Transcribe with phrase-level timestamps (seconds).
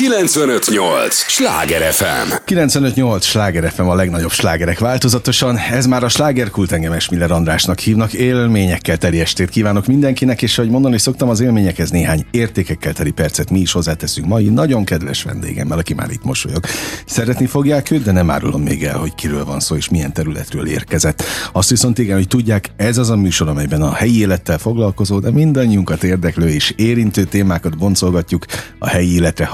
[0.00, 1.14] 958!
[1.14, 2.32] Sláger FM!
[2.44, 3.24] 958!
[3.24, 5.56] Sláger FM a legnagyobb slágerek változatosan.
[5.56, 8.12] Ez már a slágerkult engem Esmiller Andrásnak hívnak.
[8.12, 13.50] Élményekkel teli estét kívánok mindenkinek, és ahogy mondani szoktam, az élményekhez néhány értékekkel teli percet
[13.50, 16.64] mi is hozzáteszünk mai nagyon kedves vendégemmel, aki már itt mosolyog.
[17.06, 20.66] Szeretni fogják őt, de nem árulom még el, hogy kiről van szó és milyen területről
[20.66, 21.22] érkezett.
[21.52, 25.30] Azt viszont igen, hogy tudják, ez az a műsor, amelyben a helyi élettel foglalkozó, de
[25.30, 28.44] mindannyiunkat érdeklő és érintő témákat boncolgatjuk
[28.78, 29.44] a helyi életre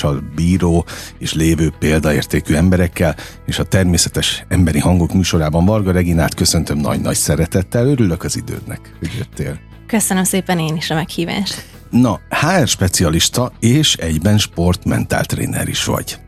[0.00, 0.84] hatással bíró
[1.18, 7.86] és lévő példaértékű emberekkel, és a természetes emberi hangok műsorában Varga Reginát köszöntöm nagy-nagy szeretettel.
[7.86, 9.58] Örülök az idődnek, hogy jöttél.
[9.86, 11.64] Köszönöm szépen én is a meghívást.
[11.90, 16.18] Na, HR specialista és egyben sportmentáltréner is vagy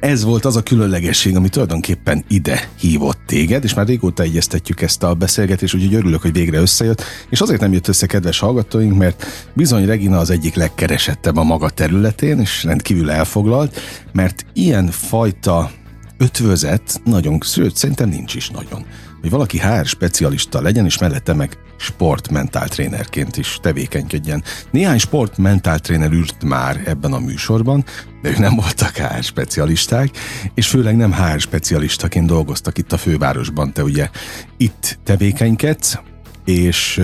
[0.00, 5.02] ez volt az a különlegesség, ami tulajdonképpen ide hívott téged, és már régóta egyeztetjük ezt
[5.02, 9.26] a beszélgetést, úgyhogy örülök, hogy végre összejött, és azért nem jött össze, kedves hallgatóink, mert
[9.54, 13.80] bizony Regina az egyik legkeresettebb a maga területén, és rendkívül elfoglalt,
[14.12, 15.70] mert ilyen fajta
[16.18, 18.84] ötvözet nagyon, sőt, szerintem nincs is nagyon.
[19.20, 24.44] Hogy valaki HR specialista legyen, és mellette meg sportmentál trénerként is tevékenykedjen.
[24.70, 27.84] Néhány sportmentál tréner ült már ebben a műsorban,
[28.22, 30.08] de ők nem voltak HR specialisták,
[30.54, 33.72] és főleg nem HR specialistaként dolgoztak itt a fővárosban.
[33.72, 34.08] Te ugye
[34.56, 35.98] itt tevékenykedsz,
[36.44, 37.00] és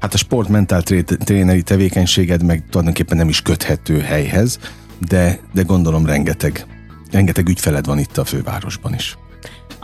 [0.00, 0.82] hát a sportmentál
[1.24, 4.58] tréneri tevékenységed meg tulajdonképpen nem is köthető helyhez,
[4.98, 6.66] de, de gondolom rengeteg,
[7.10, 9.16] rengeteg ügyfeled van itt a fővárosban is.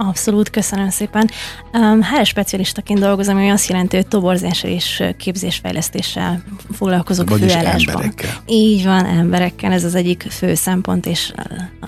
[0.08, 1.30] Abszolút, köszönöm szépen.
[1.72, 6.42] Um, HR specialistaként dolgozom, ami azt jelenti, hogy toborzással és képzésfejlesztéssel
[6.72, 7.94] foglalkozok Vagyis főállásban.
[7.94, 8.30] emberekkel.
[8.46, 11.32] Így van, emberekkel, ez az egyik fő szempont, és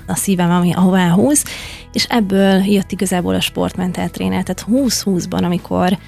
[0.07, 1.45] a szívem, ami ahová húz,
[1.93, 5.99] és ebből jött igazából a sportmentál tréner, tehát 2020-ban, amikor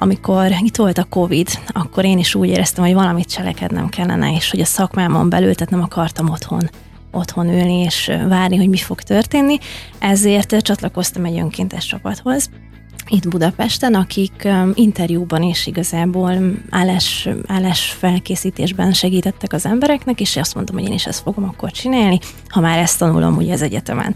[0.00, 4.50] amikor itt volt a Covid, akkor én is úgy éreztem, hogy valamit cselekednem kellene, és
[4.50, 6.70] hogy a szakmámon belül, tehát nem akartam otthon
[7.12, 9.58] otthon ülni és várni, hogy mi fog történni,
[9.98, 12.50] ezért csatlakoztam egy önkéntes csapathoz,
[13.10, 16.32] itt Budapesten, akik um, interjúban is igazából
[16.70, 21.70] állás, állás felkészítésben segítettek az embereknek, és azt mondtam, hogy én is ezt fogom akkor
[21.70, 24.14] csinálni, ha már ezt tanulom ugye az egyetemen.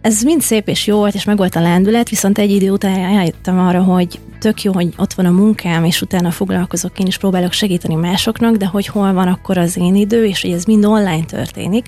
[0.00, 2.98] Ez mind szép és jó volt, és meg volt a lendület, viszont egy idő után
[2.98, 7.18] eljöttem arra, hogy tök jó, hogy ott van a munkám, és utána foglalkozok, én is
[7.18, 10.84] próbálok segíteni másoknak, de hogy hol van akkor az én idő, és hogy ez mind
[10.84, 11.86] online történik.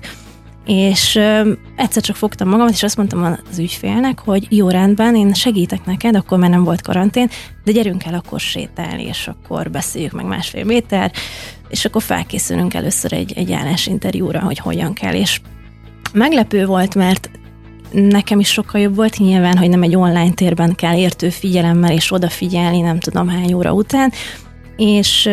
[0.66, 5.34] És ö, egyszer csak fogtam magamat, és azt mondtam az ügyfélnek, hogy jó rendben, én
[5.34, 7.28] segítek neked, akkor már nem volt karantén,
[7.64, 11.12] de gyerünk el akkor sétálni, és akkor beszéljük meg másfél méter,
[11.68, 15.40] és akkor felkészülünk először egy, egy állásinterjúra, hogy hogyan kell, és
[16.12, 17.30] meglepő volt, mert
[17.92, 19.18] nekem is sokkal jobb volt.
[19.18, 23.72] Nyilván, hogy nem egy online térben kell értő figyelemmel és odafigyelni nem tudom hány óra
[23.72, 24.12] után,
[24.76, 25.28] és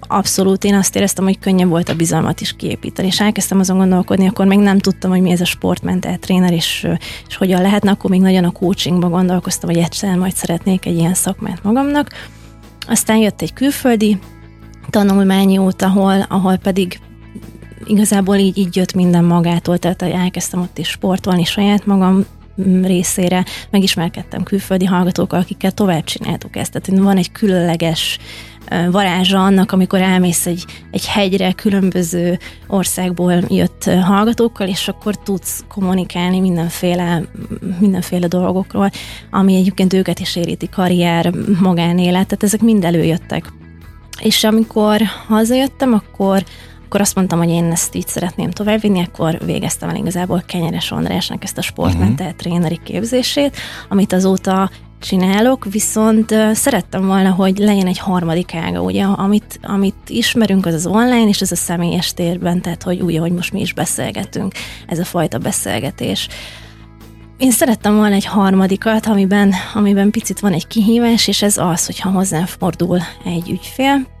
[0.00, 4.26] abszolút én azt éreztem, hogy könnyebb volt a bizalmat is kiépíteni, és elkezdtem azon gondolkodni,
[4.26, 6.86] akkor még nem tudtam, hogy mi ez a sportmentál tréner, és,
[7.28, 11.14] és hogyan lehetne, akkor még nagyon a coachingba gondolkoztam, hogy egyszer majd szeretnék egy ilyen
[11.14, 12.10] szakmát magamnak.
[12.86, 14.18] Aztán jött egy külföldi
[14.90, 17.00] tanulmányi út, ahol, ahol pedig
[17.86, 22.24] igazából így, így jött minden magától, tehát elkezdtem ott is sportolni saját magam
[22.82, 26.72] részére, megismerkedtem külföldi hallgatókkal, akikkel tovább csináltuk ezt.
[26.72, 28.18] Tehát van egy különleges
[28.90, 36.40] varázsa annak, amikor elmész egy, egy hegyre különböző országból jött hallgatókkal, és akkor tudsz kommunikálni
[36.40, 37.22] mindenféle,
[37.78, 38.90] mindenféle dolgokról,
[39.30, 43.52] ami egyébként őket is éríti, karrier, magánélet, tehát ezek mind előjöttek.
[44.22, 46.44] És amikor hazajöttem, akkor
[46.88, 51.44] akkor azt mondtam, hogy én ezt így szeretném továbbvinni, akkor végeztem el igazából Kenyeres Andrásnak
[51.44, 52.40] ezt a sportmentál uh-huh.
[52.40, 53.56] tréneri képzését,
[53.88, 60.66] amit azóta csinálok, viszont szerettem volna, hogy legyen egy harmadik ága, ugye, amit, amit ismerünk,
[60.66, 63.72] az az online, és ez a személyes térben, tehát hogy úgy, ahogy most mi is
[63.72, 64.54] beszélgetünk,
[64.86, 66.28] ez a fajta beszélgetés.
[67.38, 72.10] Én szerettem volna egy harmadikat, amiben, amiben picit van egy kihívás, és ez az, hogyha
[72.10, 74.16] hozzám fordul egy ügyfél,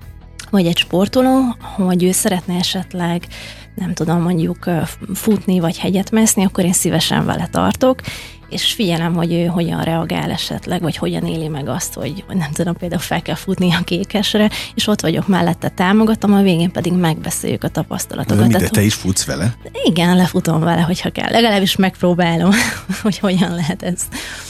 [0.50, 3.26] vagy egy sportoló, hogy ő szeretne esetleg
[3.74, 4.70] nem tudom, mondjuk
[5.14, 8.00] futni vagy hegyet mászni, akkor én szívesen vele tartok,
[8.48, 12.76] és figyelem, hogy ő hogyan reagál esetleg, vagy hogyan éli meg azt, hogy nem tudom,
[12.76, 17.64] például fel kell futni a kékesre, és ott vagyok mellette, támogatom, a végén pedig megbeszéljük
[17.64, 18.48] a tapasztalatokat.
[18.48, 19.54] De, de te is futsz vele?
[19.84, 21.30] Igen, lefutom vele, hogyha kell.
[21.30, 22.50] Legalábbis megpróbálom,
[23.02, 24.02] hogy hogyan lehet ez.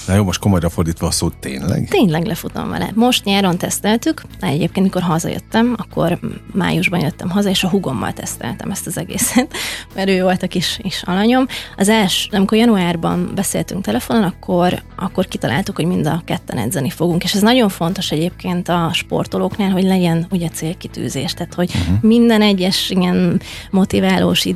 [0.06, 1.88] Na jó, most komolyra fordítva a szót tényleg?
[1.88, 2.90] Tényleg lefutom vele.
[2.94, 6.18] Most nyáron teszteltük, egyébként mikor hazajöttem, akkor
[6.52, 9.54] májusban jöttem haza, és a hugommal teszteltem ezt az egészet,
[9.94, 11.46] mert ő volt a kis, kis alanyom.
[11.76, 17.24] Az első, amikor januárban beszéltünk telefonon, akkor, akkor kitaláltuk, hogy mind a ketten edzeni fogunk.
[17.24, 21.32] És ez nagyon fontos egyébként a sportolóknál, hogy legyen ugye célkitűzés.
[21.32, 22.02] Tehát, hogy uh-huh.
[22.02, 23.40] minden egyes ilyen
[23.70, 24.46] motiválós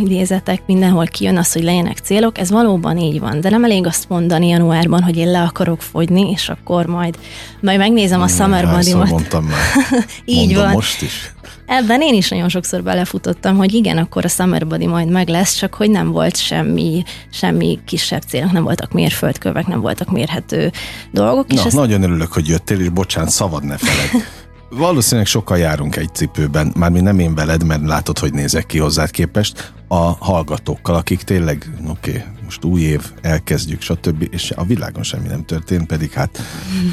[0.00, 2.38] idézetek mindenhol kijön az, hogy legyenek célok.
[2.38, 3.40] Ez valóban így van.
[3.40, 7.18] De nem elég azt mondani januárban, hogy én le akarok fogyni, és akkor majd,
[7.60, 9.08] majd megnézem a Summer Body-mat.
[9.08, 9.58] mondtam már.
[10.24, 10.72] így Mondom van.
[10.72, 11.32] most is.
[11.66, 15.54] Ebben én is nagyon sokszor belefutottam, hogy igen, akkor a Summer Body majd meg lesz,
[15.54, 20.72] csak hogy nem volt semmi, semmi kisebb célok, nem voltak mérföldkövek, nem voltak mérhető
[21.10, 21.46] dolgok.
[21.46, 21.76] Na, és ezt...
[21.76, 24.24] nagyon örülök, hogy jöttél, és bocsánat, szabad ne feled.
[24.76, 28.78] Valószínűleg sokkal járunk egy cipőben, már mi nem én veled, mert látod, hogy nézek ki
[28.78, 34.28] hozzád képest, a hallgatókkal, akik tényleg, oké, okay, most új év, elkezdjük, stb.
[34.30, 36.42] És a világon semmi nem történt, pedig hát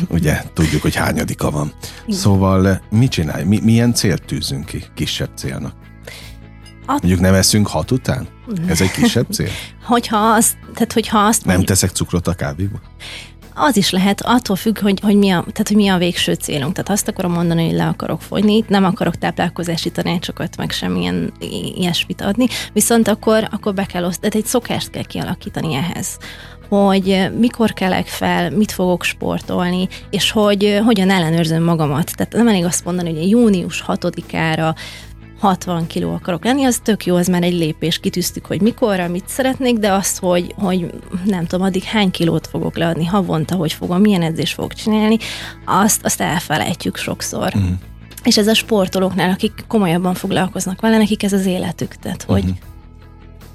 [0.07, 1.73] ugye tudjuk, hogy hányadika van.
[2.09, 3.43] Szóval mit csinálj?
[3.43, 5.73] Mi, milyen célt tűzünk ki kisebb célnak?
[6.85, 6.91] A...
[6.91, 8.27] Mondjuk nem eszünk hat után?
[8.67, 9.49] Ez egy kisebb cél?
[9.83, 12.81] hogyha azt, tehát hogyha azt Nem teszek cukrot a kávéba?
[13.53, 16.74] Az is lehet, attól függ, hogy, hogy, mi a, tehát, hogy mi a végső célunk.
[16.74, 21.33] Tehát azt akarom mondani, hogy le akarok fogyni, nem akarok táplálkozási tanácsokat, meg semmilyen
[21.75, 26.18] ilyesmit adni, viszont akkor, akkor be kell osztani, egy szokást kell kialakítani ehhez
[26.69, 32.15] hogy mikor kelek fel, mit fogok sportolni, és hogy hogyan ellenőrzöm magamat.
[32.15, 34.75] Tehát nem elég azt mondani, hogy június 6-ára
[35.41, 39.27] 60 kiló akarok lenni, az tök jó, az már egy lépés, kitűztük, hogy mikorra, mit
[39.27, 44.01] szeretnék, de azt, hogy, hogy nem tudom, addig hány kilót fogok leadni havonta, hogy fogom,
[44.01, 45.17] milyen edzést fogok csinálni,
[45.65, 47.53] azt, azt elfelejtjük sokszor.
[47.57, 47.71] Mm.
[48.23, 52.57] És ez a sportolóknál, akik komolyabban foglalkoznak vele, nekik ez az életük, tehát hogy, uh-huh.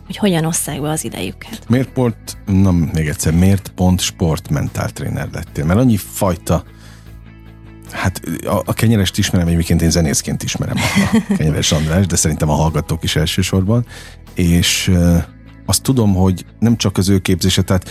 [0.07, 1.69] hogy hogyan osszák be az idejüket.
[1.69, 5.65] Miért pont, na még egyszer, miért pont sportmentál tréner lettél?
[5.65, 6.65] Mert annyi fajta
[7.91, 12.55] Hát a, a kenyerest ismerem, egyébként én zenészként ismerem a, kenyeres András, de szerintem a
[12.55, 13.87] hallgatók is elsősorban,
[14.35, 14.93] és
[15.67, 17.91] azt tudom, hogy nem csak az ő képzése, tehát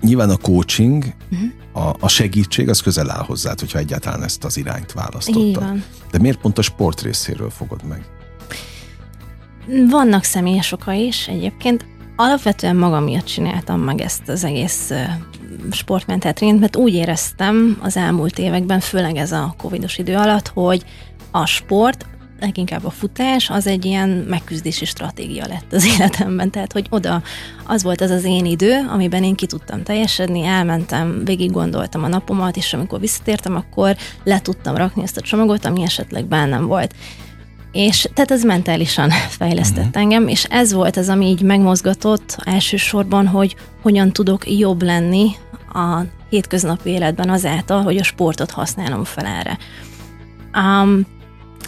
[0.00, 1.86] nyilván a coaching, uh-huh.
[1.86, 5.84] a, a segítség, az közel áll hozzád, hogyha egyáltalán ezt az irányt választottad.
[6.10, 8.04] De miért pont a sport részéről fogod meg?
[9.90, 11.86] Vannak személyes oka is egyébként.
[12.22, 14.92] Alapvetően magam miatt csináltam meg ezt az egész
[15.70, 20.84] sportmentet mert úgy éreztem az elmúlt években, főleg ez a covidos idő alatt, hogy
[21.30, 22.06] a sport,
[22.40, 26.50] leginkább a futás, az egy ilyen megküzdési stratégia lett az életemben.
[26.50, 27.22] Tehát, hogy oda
[27.66, 32.08] az volt az az én idő, amiben én ki tudtam teljesedni, elmentem, végig gondoltam a
[32.08, 36.94] napomat, és amikor visszatértem, akkor le tudtam rakni ezt a csomagot, ami esetleg bennem volt.
[37.72, 40.02] És tehát ez mentálisan fejlesztett uh-huh.
[40.02, 45.30] engem, és ez volt az, ami így megmozgatott elsősorban, hogy hogyan tudok jobb lenni
[45.72, 46.00] a
[46.30, 49.58] hétköznapi életben azáltal, hogy a sportot használom fel erre.
[50.54, 51.06] Um,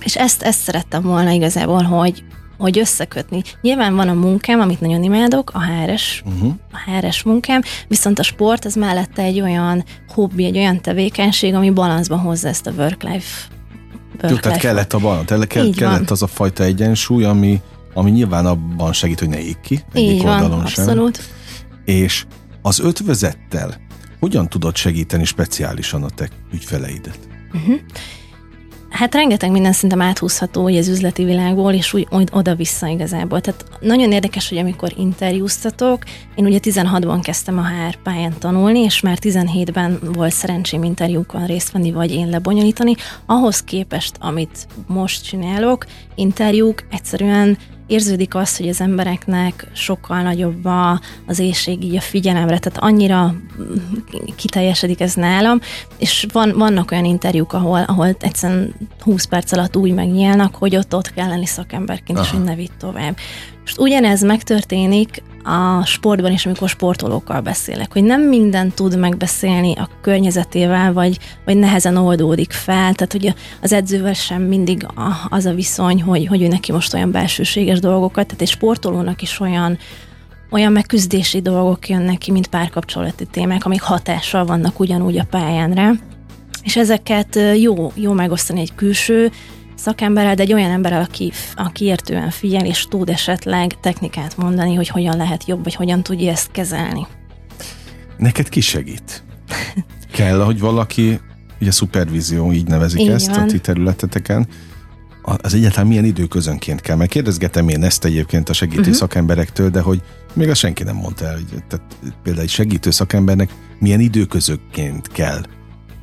[0.04, 2.24] és ezt, ezt szerettem volna igazából, hogy,
[2.58, 3.42] hogy összekötni.
[3.60, 6.52] Nyilván van a munkám, amit nagyon imádok, a HRS, uh-huh.
[6.72, 11.70] a HRS munkám, viszont a sport, ez mellette egy olyan hobbi, egy olyan tevékenység, ami
[11.70, 13.48] balanszban hozza ezt a work-life
[14.28, 17.60] jó, tehát kellett a tehát kellett, kellett az a fajta egyensúly, ami,
[17.94, 19.80] ami nyilván abban segít, hogy ne ég ki.
[19.94, 21.16] Így van, oldalon abszolút.
[21.16, 21.24] Sem.
[21.84, 22.24] És
[22.62, 23.80] az ötvezettel
[24.20, 27.18] hogyan tudod segíteni speciálisan a te ügyfeleidet?
[27.52, 27.80] Uh-huh.
[28.92, 33.40] Hát rengeteg minden szerintem áthúzható hogy az üzleti világból, és úgy, úgy oda-vissza igazából.
[33.40, 36.02] Tehát nagyon érdekes, hogy amikor interjúztatok,
[36.34, 41.72] én ugye 16-ban kezdtem a HR pályán tanulni, és már 17-ben volt szerencsém interjúkon részt
[41.72, 42.94] venni, vagy én lebonyolítani.
[43.26, 47.58] Ahhoz képest, amit most csinálok, interjúk egyszerűen
[47.92, 53.34] érződik az, hogy az embereknek sokkal nagyobb a, az éjség így a figyelemre, tehát annyira
[54.36, 55.60] kiteljesedik ez nálam,
[55.98, 60.94] és van, vannak olyan interjúk, ahol, ahol egyszerűen 20 perc alatt úgy megnyílnak, hogy ott
[60.94, 62.26] ott kell lenni szakemberként, Aha.
[62.26, 63.16] és hogy ne vitt tovább.
[63.62, 69.88] Most ugyanez megtörténik a sportban is, amikor sportolókkal beszélek, hogy nem minden tud megbeszélni a
[70.00, 74.86] környezetével, vagy, vagy nehezen oldódik fel, tehát hogy az edzővel sem mindig
[75.28, 79.40] az a viszony, hogy, hogy ő neki most olyan belsőséges dolgokat, tehát egy sportolónak is
[79.40, 79.78] olyan
[80.50, 85.92] olyan megküzdési dolgok jönnek ki, mint párkapcsolati témák, amik hatással vannak ugyanúgy a pályánra,
[86.62, 89.30] és ezeket jó, jó megosztani egy külső
[89.82, 94.88] szakemberrel, de egy olyan emberrel, aki, aki értően figyel, és tud esetleg technikát mondani, hogy
[94.88, 97.06] hogyan lehet jobb, vagy hogyan tudja ezt kezelni.
[98.16, 99.24] Neked ki segít?
[100.12, 101.20] Kell, hogy valaki,
[101.60, 103.38] ugye szupervízió, így nevezik így ezt van.
[103.38, 104.48] a ti területeteken,
[105.22, 106.96] az egyáltalán milyen időközönként kell?
[106.96, 108.94] Mert kérdezgetem én ezt egyébként a segítő uh-huh.
[108.94, 111.86] szakemberektől, de hogy még azt senki nem mondta el, hogy tehát
[112.22, 115.42] például egy segítő szakembernek milyen időközönként kell.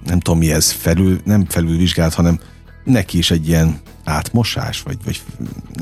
[0.06, 2.40] Nem tudom mi ez, felül, nem felülvizsgált, hanem
[2.84, 5.22] neki is egy ilyen átmosás, vagy, vagy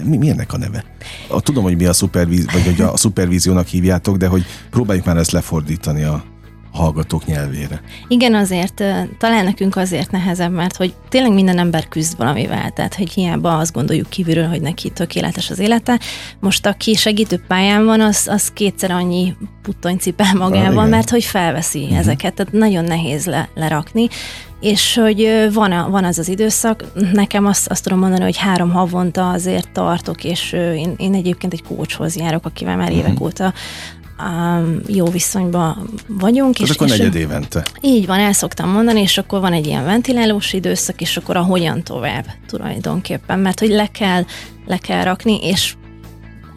[0.04, 0.84] mi, mi ennek a neve?
[1.28, 5.18] A, tudom, hogy mi a szupervíz, vagy hogy a szupervíziónak hívjátok, de hogy próbáljuk már
[5.18, 6.24] ezt lefordítani a,
[6.78, 7.82] hallgatók nyelvére.
[8.08, 8.84] Igen, azért,
[9.18, 13.74] talán nekünk azért nehezebb, mert hogy tényleg minden ember küzd valamivel, tehát hogy hiába azt
[13.74, 16.00] gondoljuk kívülről, hogy neki tökéletes az élete.
[16.40, 21.24] Most aki segítő pályán van, az, az kétszer annyi puttony cipel magával, ah, mert hogy
[21.24, 21.98] felveszi uh-huh.
[21.98, 24.08] ezeket, tehát nagyon nehéz le, lerakni
[24.60, 26.84] és hogy van, a, van az az időszak,
[27.14, 31.64] nekem azt, azt tudom mondani, hogy három havonta azért tartok, és én, én egyébként egy
[31.64, 33.22] kócshoz járok, akivel már évek uh-huh.
[33.22, 33.54] óta
[34.20, 36.54] um, jó viszonyban vagyunk.
[36.54, 37.66] Tehát és, akkor negyed évente.
[37.82, 41.42] Így van, el szoktam mondani, és akkor van egy ilyen ventilálós időszak, és akkor a
[41.42, 44.24] hogyan tovább tulajdonképpen, mert hogy le kell,
[44.66, 45.76] le kell rakni, és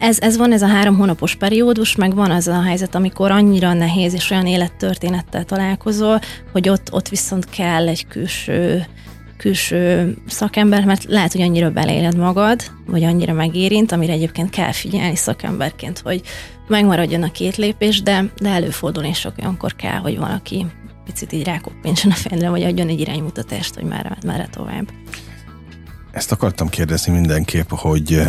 [0.01, 3.73] ez, ez van, ez a három hónapos periódus, meg van az a helyzet, amikor annyira
[3.73, 6.19] nehéz és olyan élettörténettel találkozol,
[6.51, 8.85] hogy ott, ott viszont kell egy külső
[9.37, 15.15] külső szakember, mert lehet, hogy annyira beleéled magad, vagy annyira megérint, amire egyébként kell figyelni
[15.15, 16.21] szakemberként, hogy
[16.67, 20.65] megmaradjon a két lépés, de, de előfordul, és olyankor kell, hogy valaki
[21.05, 24.89] picit így rákoppintson a fejre, vagy adjon egy iránymutatást, hogy már, már tovább.
[26.11, 28.21] Ezt akartam kérdezni mindenképp, hogy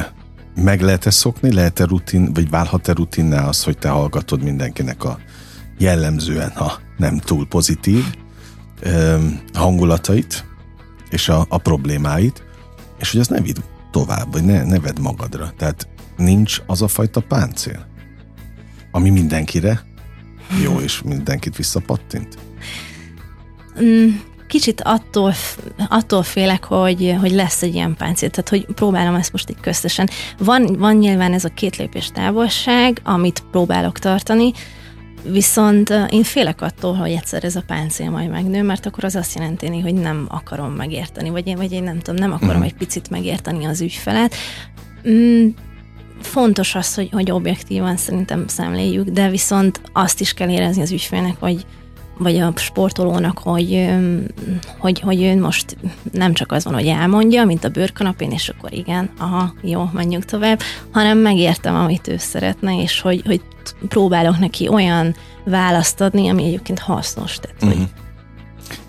[0.55, 5.19] meg lehet-e szokni, lehet-e rutin, vagy válhat-e rutinná az, hogy te hallgatod mindenkinek a
[5.79, 8.05] jellemzően, ha nem túl pozitív
[9.53, 10.45] hangulatait,
[11.11, 12.45] és a, a problémáit,
[12.99, 13.57] és hogy az ne vidd
[13.91, 15.53] tovább, vagy ne, ne vedd magadra.
[15.57, 17.87] Tehát nincs az a fajta páncél,
[18.91, 19.85] ami mindenkire
[20.63, 22.39] jó, és mindenkit visszapattint.
[23.83, 24.09] Mm,
[24.53, 25.35] kicsit attól,
[25.89, 30.09] attól félek, hogy, hogy lesz egy ilyen páncél, tehát hogy próbálom ezt most így köztesen.
[30.39, 34.53] Van, van nyilván ez a két lépés távolság, amit próbálok tartani,
[35.25, 39.35] Viszont én félek attól, hogy egyszer ez a páncél majd megnő, mert akkor az azt
[39.35, 42.67] jelenti, hogy nem akarom megérteni, vagy én, vagy én nem tudom, nem akarom uh-huh.
[42.67, 44.35] egy picit megérteni az ügyfelet.
[45.09, 45.49] Mm,
[46.21, 51.37] fontos az, hogy, hogy objektívan szerintem szemléljük, de viszont azt is kell érezni az ügyfélnek,
[51.39, 51.67] hogy
[52.23, 53.89] vagy a sportolónak, hogy,
[54.79, 55.77] hogy, hogy ő most
[56.13, 60.25] nem csak az van, hogy elmondja, mint a bőrkanapén, és akkor igen, aha, jó, menjünk
[60.25, 60.61] tovább,
[60.91, 63.41] hanem megértem, amit ő szeretne, és hogy, hogy
[63.89, 65.15] próbálok neki olyan
[65.45, 67.39] választ adni, ami egyébként hasznos.
[67.39, 67.79] Tehát, uh-huh.
[67.79, 67.89] hogy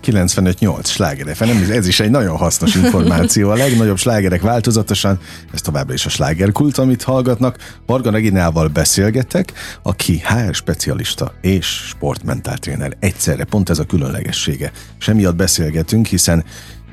[0.04, 1.36] 95-8 sláger
[1.70, 3.50] ez is egy nagyon hasznos információ.
[3.50, 5.18] A legnagyobb slágerek változatosan,
[5.52, 7.56] ez továbbra is a slágerkult, amit hallgatnak.
[7.86, 12.96] Varga Reginával beszélgetek, aki HR specialista és sportmentáltréner.
[12.98, 14.72] Egyszerre pont ez a különlegessége.
[14.98, 16.44] És emiatt beszélgetünk, hiszen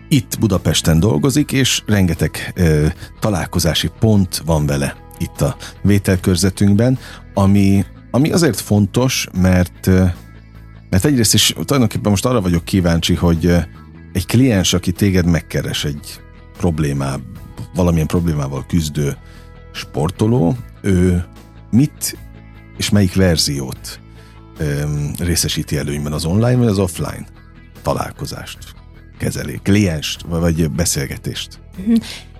[0.10, 2.86] itt Budapesten dolgozik, és rengeteg ö,
[3.20, 7.00] találkozási pont van vele itt a vételkörzetünkben,
[7.34, 9.90] ami, ami azért fontos, mert
[10.92, 13.54] mert egyrészt is tulajdonképpen most arra vagyok kíváncsi, hogy
[14.14, 16.22] egy kliens, aki téged megkeres egy
[16.58, 17.16] problémá,
[17.76, 19.18] valamilyen problémával küzdő
[19.72, 21.26] sportoló, ő
[21.72, 22.18] mit
[22.78, 24.00] és melyik verziót
[24.58, 27.26] öm, részesíti előnyben, az online vagy az offline
[27.82, 28.58] találkozást,
[29.18, 31.60] kezeli, klienst vagy beszélgetést?
[31.86, 31.96] Mhm.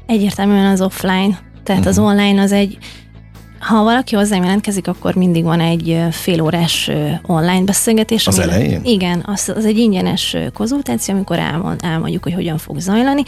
[0.06, 1.40] Egyértelműen az offline.
[1.64, 1.88] Tehát uh-huh.
[1.88, 2.06] az mhm.
[2.06, 2.78] online az egy
[3.62, 6.92] ha valaki hozzám jelentkezik, akkor mindig van egy félórás
[7.26, 8.28] online beszélgetés.
[8.28, 8.82] Az elején?
[8.84, 13.24] Igen, az, az egy ingyenes konzultáció, amikor elmond, elmondjuk, hogy hogyan fog zajlani,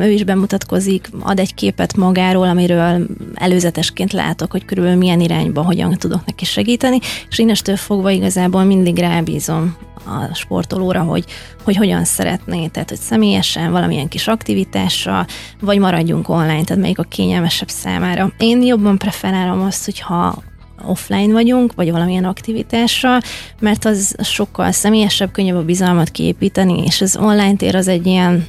[0.00, 5.94] ő is bemutatkozik, ad egy képet magáról, amiről előzetesként látok, hogy körülbelül milyen irányba, hogyan
[5.94, 6.98] tudok neki segíteni,
[7.30, 11.24] és innestől fogva igazából mindig rábízom a sportolóra, hogy,
[11.64, 15.26] hogy hogyan szeretné, tehát hogy személyesen, valamilyen kis aktivitással,
[15.60, 18.32] vagy maradjunk online, tehát melyik a kényelmesebb számára.
[18.38, 20.42] Én jobban preferálom azt, hogyha
[20.84, 23.20] offline vagyunk, vagy valamilyen aktivitással,
[23.60, 28.46] mert az sokkal személyesebb, könnyebb a bizalmat kiépíteni, és az online tér az egy ilyen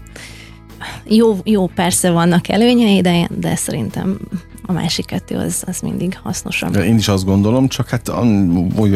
[1.08, 4.18] jó, jó persze vannak előnyei, de, de szerintem
[4.66, 6.72] a másik kettő az, az mindig hasznosabb.
[6.72, 8.12] De én is azt gondolom, csak hát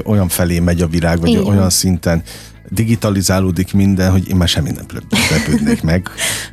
[0.04, 1.46] olyan felé megy a virág, vagy Igen.
[1.46, 2.24] olyan szinten
[2.70, 4.86] digitalizálódik minden, hogy én már semmi nem
[5.32, 6.10] lepődnék meg,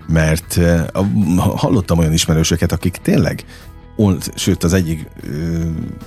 [0.06, 0.58] mert
[1.36, 3.44] hallottam olyan ismerősöket, akik tényleg
[4.34, 5.06] sőt az egyik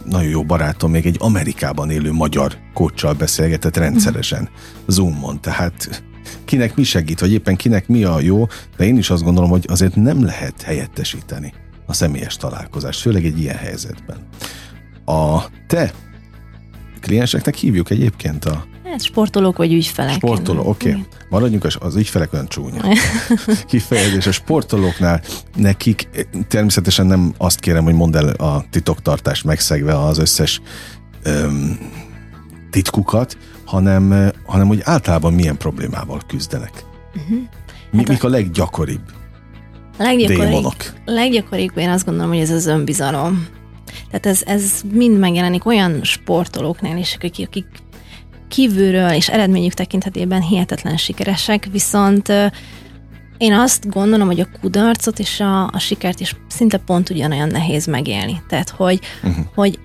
[0.05, 4.49] nagyon jó barátom még egy Amerikában élő magyar kocsal beszélgetett rendszeresen
[4.87, 6.03] Zoomon, tehát
[6.45, 8.47] kinek mi segít, vagy éppen kinek mi a jó,
[8.77, 11.53] de én is azt gondolom, hogy azért nem lehet helyettesíteni
[11.85, 14.17] a személyes találkozást, főleg egy ilyen helyzetben.
[15.05, 15.93] A te
[16.99, 20.13] klienseknek hívjuk egyébként a Hát sportolók vagy ügyfelek.
[20.13, 20.89] Sportoló, oké.
[20.89, 21.05] Okay.
[21.29, 22.81] Maradjunk, az, az ügyfelek olyan csúnya.
[23.67, 25.21] Kifejezés a sportolóknál
[25.55, 26.09] nekik
[26.47, 30.61] természetesen nem azt kérem, hogy mondd el a titoktartást megszegve az összes
[31.23, 31.79] öm,
[32.69, 33.37] titkukat,
[33.71, 36.85] hanem, hanem hogy általában milyen problémával küzdenek.
[37.15, 37.37] Uh-huh.
[37.91, 39.01] Mi, hát mik a leggyakoribb?
[39.97, 40.75] démonok?
[41.05, 43.47] Leggyakoribb én azt gondolom, hogy ez az önbizalom.
[44.07, 47.65] Tehát ez, ez mind megjelenik olyan sportolóknál is, akik, akik
[48.47, 52.31] kívülről és eredményük tekintetében hihetetlen sikeresek, viszont
[53.37, 57.85] én azt gondolom, hogy a kudarcot és a, a sikert is szinte pont ugyanolyan nehéz
[57.85, 58.41] megélni.
[58.47, 59.45] Tehát, hogy, uh-huh.
[59.55, 59.79] hogy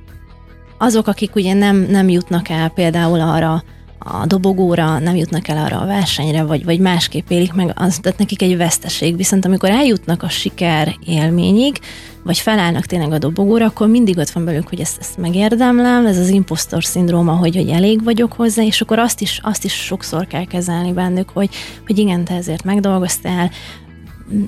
[0.79, 3.63] azok, akik ugye nem, nem jutnak el például arra
[4.09, 8.19] a dobogóra, nem jutnak el arra a versenyre, vagy, vagy másképp élik meg, az tehát
[8.19, 9.17] nekik egy veszteség.
[9.17, 11.79] Viszont amikor eljutnak a siker élményig,
[12.23, 16.19] vagy felállnak tényleg a dobogóra, akkor mindig ott van belőlük, hogy ezt, ezt megérdemlem, ez
[16.19, 20.27] az impostor szindróma, hogy, hogy elég vagyok hozzá, és akkor azt is, azt is sokszor
[20.27, 21.49] kell kezelni bennük, hogy,
[21.87, 23.51] hogy igen, te ezért megdolgoztál,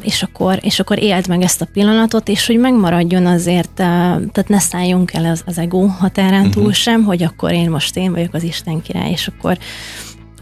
[0.03, 4.59] és akkor, és akkor éld meg ezt a pillanatot, és hogy megmaradjon azért, tehát ne
[4.59, 6.63] szálljunk el az, az ego határán uh-huh.
[6.63, 9.59] túl sem, hogy akkor én most én vagyok az Isten király, és akkor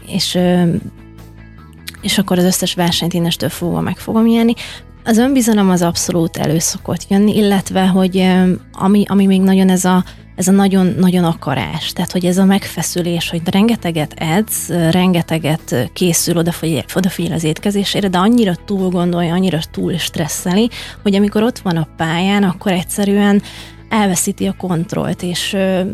[0.07, 0.37] és,
[2.01, 4.53] és akkor az összes versenyt innestől fogva meg fogom nyerni.
[5.03, 8.27] Az önbizalom az abszolút előszokott jönni, illetve, hogy
[8.71, 10.03] ami, ami még nagyon ez a
[10.37, 11.93] ez a nagyon-nagyon akarás.
[11.93, 18.17] Tehát, hogy ez a megfeszülés, hogy rengeteget edz, rengeteget készül, odafigyel, odafigyel az étkezésére, de
[18.17, 20.69] annyira túl gondolja, annyira túl stresszeli,
[21.01, 23.41] hogy amikor ott van a pályán, akkor egyszerűen
[23.89, 25.51] elveszíti a kontrollt, és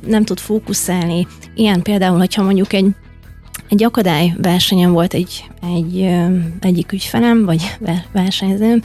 [0.08, 1.28] nem tud fókuszálni.
[1.56, 2.86] Ilyen például, hogyha mondjuk egy
[3.70, 5.46] egy akadály versenyen volt egy,
[5.76, 6.10] egy
[6.60, 7.78] egyik ügyfelem, vagy
[8.12, 8.82] versenyzőm,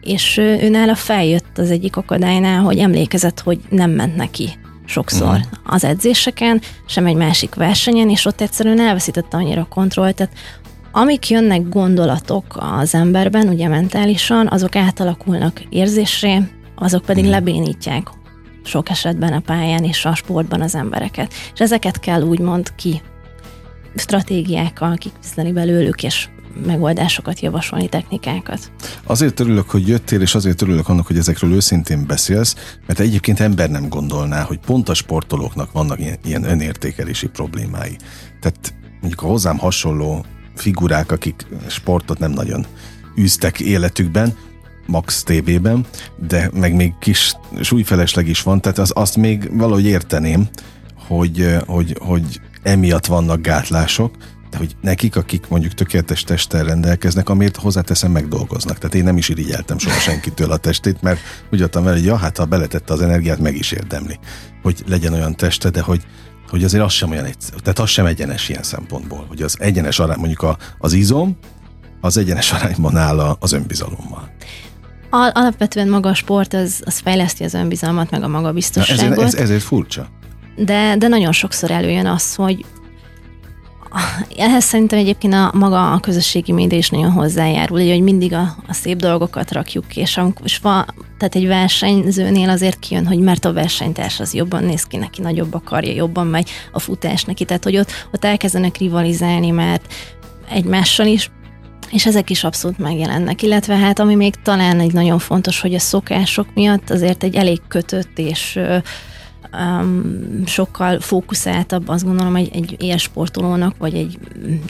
[0.00, 4.50] és ő nála feljött az egyik akadálynál, hogy emlékezett, hogy nem ment neki
[4.84, 5.44] sokszor uh-huh.
[5.64, 10.14] az edzéseken, sem egy másik versenyen, és ott egyszerűen elveszítette annyira a kontrollt.
[10.14, 10.32] Tehát
[10.92, 12.44] amik jönnek gondolatok
[12.78, 17.38] az emberben, ugye mentálisan, azok átalakulnak érzésre, azok pedig uh-huh.
[17.38, 18.08] lebénítják
[18.64, 21.34] sok esetben a pályán és a sportban az embereket.
[21.54, 23.02] És ezeket kell úgymond ki
[23.94, 26.28] stratégiákkal kiküzdeni belőlük, és
[26.66, 28.70] megoldásokat javasolni, technikákat.
[29.04, 33.70] Azért örülök, hogy jöttél, és azért örülök annak, hogy ezekről őszintén beszélsz, mert egyébként ember
[33.70, 37.96] nem gondolná, hogy pont a sportolóknak vannak ilyen, ilyen önértékelési problémái.
[38.40, 42.66] Tehát mondjuk a hozzám hasonló figurák, akik sportot nem nagyon
[43.18, 44.34] űztek életükben,
[44.86, 45.86] Max TV-ben,
[46.28, 50.48] de meg még kis súlyfelesleg is van, tehát az, azt még valahogy érteném,
[51.06, 54.16] hogy, hogy, hogy emiatt vannak gátlások,
[54.54, 58.78] de hogy nekik, akik mondjuk tökéletes testtel rendelkeznek, amit hozzáteszem, megdolgoznak.
[58.78, 61.20] Tehát én nem is irigyeltem soha senkitől a testét, mert
[61.52, 64.18] úgy adtam vele, hogy ja, hát ha beletette az energiát, meg is érdemli,
[64.62, 66.02] hogy legyen olyan teste, de hogy,
[66.48, 67.56] hogy azért az sem olyan egyszerű.
[67.56, 71.36] Tehát az sem egyenes ilyen szempontból, hogy az egyenes arány, mondjuk a, az izom,
[72.00, 74.30] az egyenes arányban áll az önbizalommal.
[75.10, 79.18] Alapvetően maga a sport az, az fejleszti az önbizalmat, meg a magabiztosságot.
[79.18, 80.08] Ez, ez, ezért furcsa.
[80.56, 82.64] De, de nagyon sokszor előjön az, hogy
[84.36, 88.72] ehhez szerintem egyébként a maga a közösségi média is nagyon hozzájárul, hogy mindig a, a
[88.72, 90.84] szép dolgokat rakjuk, és, amikor, és va,
[91.18, 95.54] tehát egy versenyzőnél azért kijön, hogy mert a versenytárs az jobban néz ki, neki nagyobb
[95.54, 99.94] akarja, jobban megy a futás neki, tehát hogy ott, ott elkezdenek rivalizálni, mert
[100.50, 101.30] egymással is,
[101.90, 103.42] és ezek is abszolút megjelennek.
[103.42, 107.60] Illetve hát, ami még talán egy nagyon fontos, hogy a szokások miatt azért egy elég
[107.68, 108.58] kötött és
[109.58, 114.18] um, sokkal fókuszáltabb, azt gondolom, egy, egy ilyen sportolónak, vagy egy,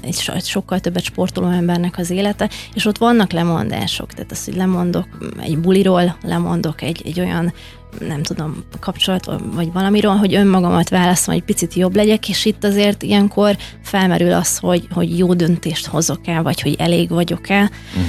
[0.03, 5.07] egy, sokkal többet sportoló embernek az élete, és ott vannak lemondások, tehát az, hogy lemondok
[5.40, 7.53] egy buliról, lemondok egy, egy olyan
[8.01, 13.03] nem tudom, kapcsolat vagy valamiről, hogy önmagamat választom, hogy picit jobb legyek, és itt azért
[13.03, 17.70] ilyenkor felmerül az, hogy, hogy jó döntést hozok el, vagy hogy elég vagyok el.
[17.99, 18.03] Mm.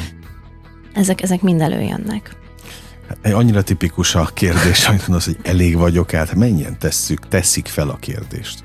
[0.94, 2.45] Ezek, ezek mind előjönnek.
[3.22, 6.36] Egy annyira tipikus a kérdés, amit mondasz, hogy elég vagyok át.
[6.36, 8.64] Mennyien tesszük, teszik fel a kérdést?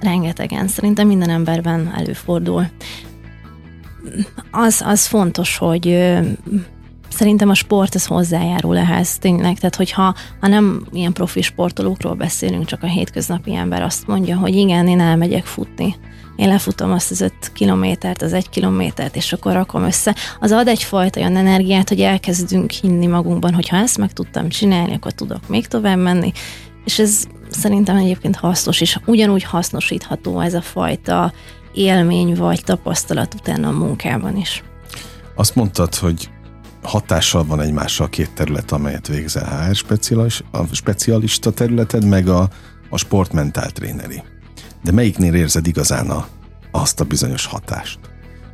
[0.00, 0.68] Rengetegen.
[0.68, 2.66] Szerintem minden emberben előfordul.
[4.50, 6.14] Az, az fontos, hogy
[7.08, 12.64] szerintem a sport az hozzájárul ehhez tényleg, tehát hogyha ha nem ilyen profi sportolókról beszélünk,
[12.64, 15.96] csak a hétköznapi ember azt mondja, hogy igen, én elmegyek futni,
[16.36, 20.14] én lefutom azt az öt kilométert, az egy kilométert, és akkor rakom össze.
[20.40, 24.94] Az ad egyfajta olyan energiát, hogy elkezdünk hinni magunkban, hogy ha ezt meg tudtam csinálni,
[24.94, 26.32] akkor tudok még tovább menni.
[26.84, 31.32] És ez szerintem egyébként hasznos, és ugyanúgy hasznosítható ez a fajta
[31.72, 34.62] élmény vagy tapasztalat utána a munkában is.
[35.34, 36.30] Azt mondtad, hogy
[36.82, 42.48] hatással van egymással a két terület, amelyet végzel, HR specialista, a specialista területed, meg a,
[42.90, 44.22] a sportmentál tréneri
[44.86, 46.26] de melyiknél érzed igazán a,
[46.70, 47.98] azt a bizonyos hatást?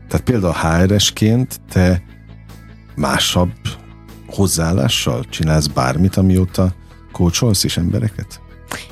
[0.09, 2.03] Tehát például HR-esként te
[2.95, 3.53] másabb
[4.27, 6.75] hozzáállással csinálsz bármit, amióta
[7.12, 8.40] kócsolsz is embereket?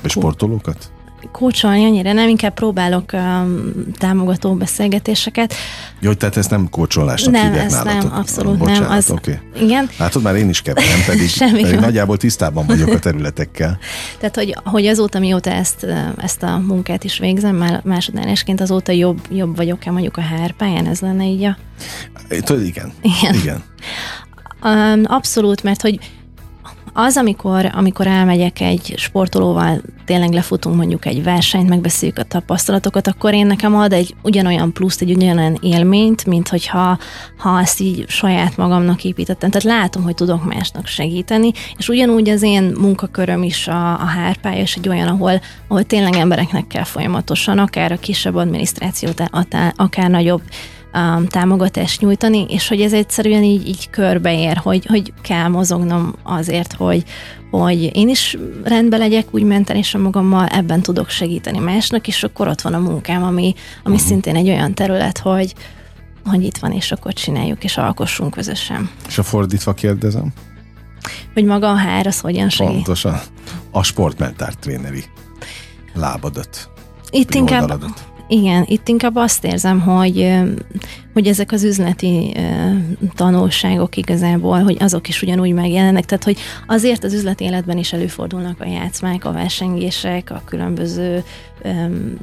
[0.01, 0.91] Vagy sportolókat?
[1.31, 5.53] Kócsolni annyira nem, inkább próbálok um, támogató beszélgetéseket.
[5.99, 8.01] Jó, tehát ez nem kócsolásnak Nem, hívják ez nálatok.
[8.09, 8.97] nem, abszolút Bocsánat, nem.
[8.97, 9.39] Az, oké.
[9.61, 13.77] Igen, Látod, már én is keverem, pedig, Semmi pedig nagyjából tisztában vagyok a területekkel.
[14.19, 19.19] tehát hogy, hogy azóta, mióta ezt, ezt a munkát is végzem, már másodánásként azóta jobb,
[19.29, 21.57] jobb vagyok-e mondjuk a HR pályán, ez lenne így a...
[22.43, 22.93] Tudod, igen.
[23.01, 23.33] Igen.
[23.33, 23.63] igen.
[24.63, 25.99] Um, abszolút, mert hogy
[26.93, 33.33] az, amikor, amikor elmegyek egy sportolóval, tényleg lefutunk mondjuk egy versenyt, megbeszéljük a tapasztalatokat, akkor
[33.33, 36.97] én nekem ad egy ugyanolyan pluszt, egy ugyanolyan élményt, mint hogyha
[37.37, 39.49] ha ezt így saját magamnak építettem.
[39.49, 44.61] Tehát látom, hogy tudok másnak segíteni, és ugyanúgy az én munkaköröm is a, a hárpálya,
[44.61, 49.23] és egy olyan, ahol, ahol tényleg embereknek kell folyamatosan, akár a kisebb adminisztrációt,
[49.75, 50.41] akár nagyobb
[50.93, 56.73] um, támogatást nyújtani, és hogy ez egyszerűen így, így körbeér, hogy, hogy kell mozognom azért,
[56.73, 57.03] hogy,
[57.51, 62.61] hogy én is rendben legyek, úgy mentálisan magammal, ebben tudok segíteni másnak, és akkor ott
[62.61, 64.09] van a munkám, ami, ami uh-huh.
[64.09, 65.53] szintén egy olyan terület, hogy,
[66.25, 68.89] hogy itt van, és akkor csináljuk, és alkossunk közösen.
[69.07, 70.33] És a fordítva kérdezem?
[71.33, 72.73] Hogy maga a HR az hogyan segít?
[72.73, 73.19] Pontosan.
[73.71, 75.03] A sportmentár tréneri
[75.93, 76.69] lábadat.
[77.09, 78.10] Itt inkább, oldaladat.
[78.31, 80.33] Igen, itt inkább azt érzem, hogy,
[81.13, 82.33] hogy ezek az üzleti
[83.15, 88.61] tanulságok igazából, hogy azok is ugyanúgy megjelennek, tehát hogy azért az üzleti életben is előfordulnak
[88.61, 91.23] a játszmák, a versengések, a különböző
[91.63, 92.17] öm,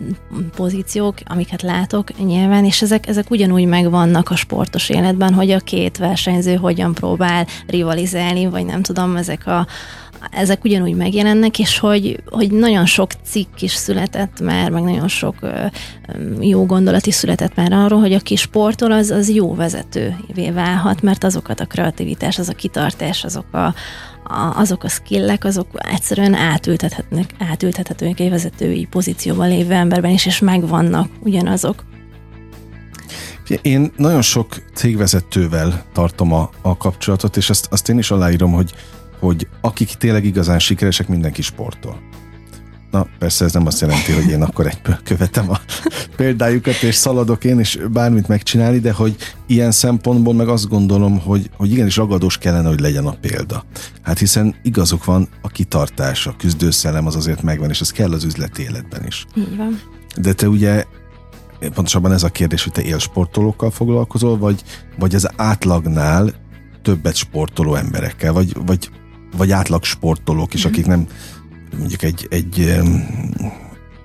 [0.56, 5.96] pozíciók, amiket látok nyilván, és ezek, ezek ugyanúgy megvannak a sportos életben, hogy a két
[5.96, 9.66] versenyző hogyan próbál rivalizálni, vagy nem tudom, ezek a
[10.30, 15.34] ezek ugyanúgy megjelennek, és hogy, hogy nagyon sok cikk is született már, meg nagyon sok
[16.40, 21.24] jó gondolat is született már arról, hogy aki sportol, az, az jó vezetővé válhat, mert
[21.24, 23.74] azokat a kreativitás, az a kitartás, azok a,
[24.54, 31.10] azok a skillek, azok egyszerűen átültethetnek, átültethetőek egy vezetői pozícióban lévő emberben is, és megvannak
[31.20, 31.84] ugyanazok.
[33.62, 38.72] Én nagyon sok cégvezetővel tartom a, a kapcsolatot, és azt, azt én is aláírom, hogy,
[39.18, 42.00] hogy akik tényleg igazán sikeresek, mindenki sportol.
[42.90, 45.60] Na, persze ez nem azt jelenti, hogy én akkor egyből követem a
[46.16, 51.50] példájukat, és szaladok én is bármit megcsinálni, de hogy ilyen szempontból meg azt gondolom, hogy,
[51.56, 53.64] hogy igenis ragadós kellene, hogy legyen a példa.
[54.02, 58.24] Hát hiszen igazuk van, a kitartás, a küzdőszellem az azért megvan, és ez kell az
[58.24, 59.26] üzleti életben is.
[59.34, 59.80] Így van.
[60.16, 60.84] De te ugye,
[61.58, 64.62] pontosabban ez a kérdés, hogy te élsportolókkal foglalkozol, vagy,
[64.98, 66.32] vagy az átlagnál
[66.82, 68.90] többet sportoló emberekkel, vagy, vagy,
[69.36, 71.06] vagy átlag sportolók is, akik nem
[71.78, 72.58] mondjuk egy, egy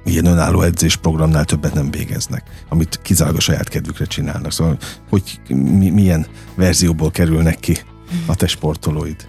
[0.04, 4.52] ilyen önálló edzésprogramnál többet nem végeznek, amit kizárólag a saját kedvükre csinálnak.
[4.52, 4.78] Szóval,
[5.10, 7.78] hogy mi, milyen verzióból kerülnek ki
[8.26, 9.28] a te sportolóid?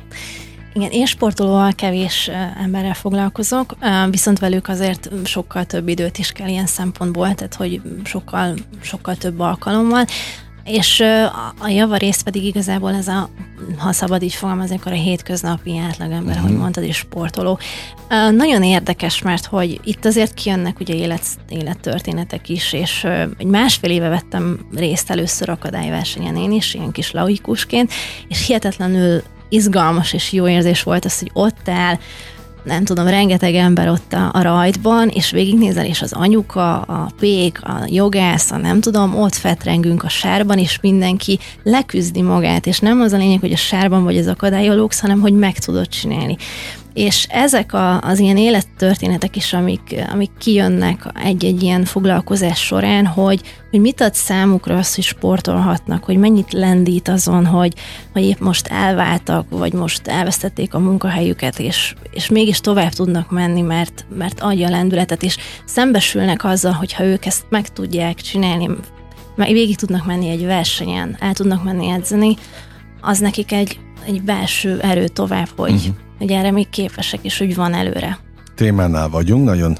[0.73, 2.31] Igen, én sportolóval kevés
[2.62, 3.77] emberrel foglalkozok,
[4.11, 9.40] viszont velük azért sokkal több időt is kell ilyen szempontból, tehát hogy sokkal, sokkal több
[9.40, 10.07] alkalommal.
[10.64, 11.00] És
[11.59, 13.29] a- javarész pedig igazából ez a,
[13.79, 17.59] ha szabad így fogalmazni, akkor a hétköznapi átlagember, ahogy mondtad, és sportoló.
[18.31, 23.07] Nagyon érdekes, mert hogy itt azért kijönnek ugye élet, élettörténetek is, és
[23.38, 27.92] egy másfél éve vettem részt először akadályversenyen én is, ilyen kis laikusként,
[28.29, 31.98] és hihetetlenül izgalmas és jó érzés volt az, hogy ott áll,
[32.64, 37.62] nem tudom, rengeteg ember ott a, a rajtban, és végignézel, és az anyuka, a pék,
[37.62, 43.00] a jogász, a nem tudom, ott fetrengünk a sárban, és mindenki leküzdi magát, és nem
[43.00, 46.37] az a lényeg, hogy a sárban vagy az akadályon lógsz, hanem hogy meg tudod csinálni.
[46.94, 53.40] És ezek a, az ilyen élettörténetek is, amik, amik kijönnek egy-egy ilyen foglalkozás során, hogy,
[53.70, 57.74] hogy mit ad számukra az, hogy sportolhatnak, hogy mennyit lendít azon, hogy,
[58.12, 63.61] hogy épp most elváltak, vagy most elvesztették a munkahelyüket, és, és mégis tovább tudnak menni,
[63.61, 68.70] mert, mert adja a lendületet, és szembesülnek azzal, hogyha ők ezt meg tudják csinálni,
[69.37, 72.37] meg végig tudnak menni egy versenyen, el tudnak menni edzeni,
[73.00, 75.94] az nekik egy, egy belső erő tovább, hogy, uh-huh.
[76.18, 78.18] Hogy erre még képesek, és hogy van előre.
[78.55, 79.79] témánál vagyunk, nagyon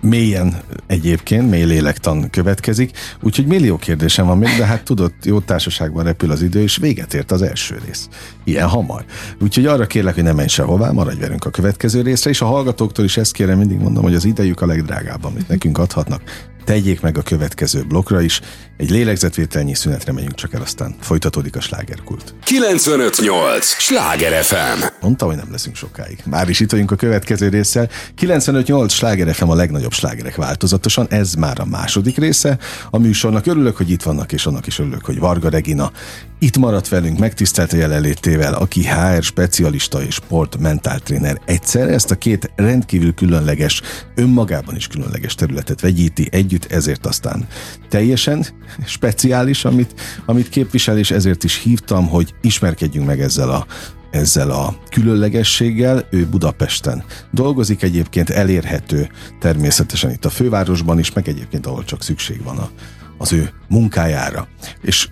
[0.00, 6.04] mélyen egyébként, mély lélektan következik, úgyhogy millió kérdésem van még, de hát tudod, jó társaságban
[6.04, 8.08] repül az idő, és véget ért az első rész.
[8.44, 9.04] Ilyen hamar.
[9.40, 13.04] Úgyhogy arra kérlek, hogy ne menj sehová, maradj velünk a következő részre, és a hallgatóktól
[13.04, 16.22] is ezt kérem, mindig mondom, hogy az idejük a legdrágább, amit nekünk adhatnak.
[16.64, 18.40] tegyék meg a következő blokkra is.
[18.78, 22.34] Egy lélegzetvételnyi szünetre megyünk csak el, aztán folytatódik a slágerkult.
[22.44, 23.66] 958!
[23.66, 24.84] Sláger FM!
[25.00, 26.18] Mondta, hogy nem leszünk sokáig.
[26.24, 27.88] Már is itt vagyunk a következő résszel.
[28.14, 32.58] 958 Sláger FM a legnagyobb slágerek változatosan, ez már a második része.
[32.90, 35.92] A műsornak örülök, hogy itt vannak, és annak is örülök, hogy Varga Regina
[36.38, 41.40] itt maradt velünk, megtisztelt a jelenlétével, aki HR specialista és sport mentáltréner.
[41.44, 43.82] Egyszer ezt a két rendkívül különleges,
[44.14, 47.46] önmagában is különleges területet vegyíti együtt, ezért aztán
[47.88, 48.46] teljesen
[48.84, 53.66] speciális, amit, amit képvisel, és ezért is hívtam, hogy ismerkedjünk meg ezzel a
[54.10, 56.06] ezzel a különlegességgel.
[56.10, 59.08] Ő Budapesten dolgozik, egyébként elérhető
[59.40, 62.70] természetesen itt a fővárosban is, meg egyébként ahol csak szükség van a,
[63.18, 64.48] az ő munkájára.
[64.82, 65.08] És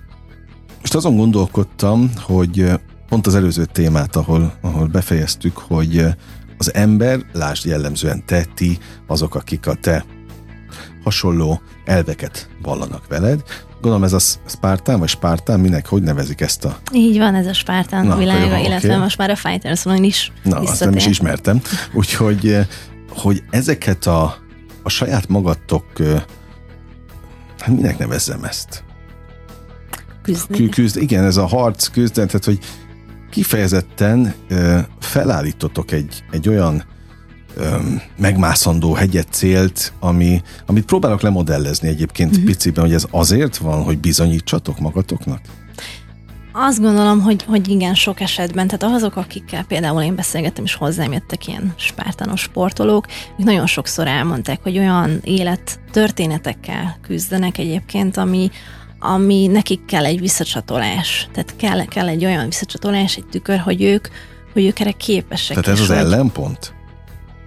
[0.81, 2.71] most azon gondolkodtam, hogy
[3.09, 6.05] pont az előző témát, ahol, ahol befejeztük, hogy
[6.59, 10.05] az ember, lásd jellemzően te, ti, azok, akik a te
[11.07, 13.43] hasonló elveket vallanak veled.
[13.81, 16.79] Gondolom ez a Spartan, vagy Spartan, minek, hogy nevezik ezt a...
[16.93, 19.01] Így van, ez a Spartan Na, világa, jó, illetve okay.
[19.01, 21.61] most már a Fighters van is Na, azt nem is ismertem.
[21.93, 22.59] Úgyhogy
[23.09, 24.37] hogy ezeket a,
[24.83, 25.87] a saját magatok,
[27.59, 28.85] hát minek nevezzem ezt?
[30.23, 30.69] Küzdeni.
[30.69, 32.59] Küzd, igen, ez a harc, küzden, tehát hogy
[33.31, 34.35] kifejezetten
[35.01, 36.85] felállítotok egy, egy olyan
[38.17, 42.45] megmászandó hegyet célt, ami, amit próbálok lemodellezni egyébként uh-huh.
[42.45, 45.41] piciben, hogy ez azért van, hogy bizonyítsatok magatoknak?
[46.59, 51.13] Azt gondolom, hogy, hogy igen, sok esetben, tehát azok, akikkel például én beszélgettem, és hozzám
[51.13, 58.51] jöttek ilyen spártanos sportolók, nagyon sokszor elmondták, hogy olyan élet történetekkel küzdenek egyébként, ami,
[58.99, 61.29] ami nekik kell egy visszacsatolás.
[61.33, 64.09] Tehát kell, kell egy olyan visszacsatolás, egy tükör, hogy ők,
[64.53, 65.57] hogy ők erre képesek.
[65.61, 65.97] Tehát ez az hogy...
[65.97, 66.76] ellenpont?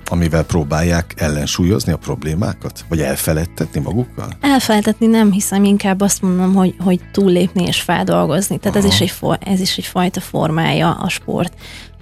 [0.09, 2.85] Amivel próbálják ellensúlyozni a problémákat?
[2.89, 4.27] Vagy elfeledtetni magukkal?
[4.41, 8.57] Elfeledtetni nem hiszem, inkább azt mondom, hogy, hogy túllépni és feldolgozni.
[8.57, 11.53] Tehát ez is, egy, ez is egy fajta formája a sport,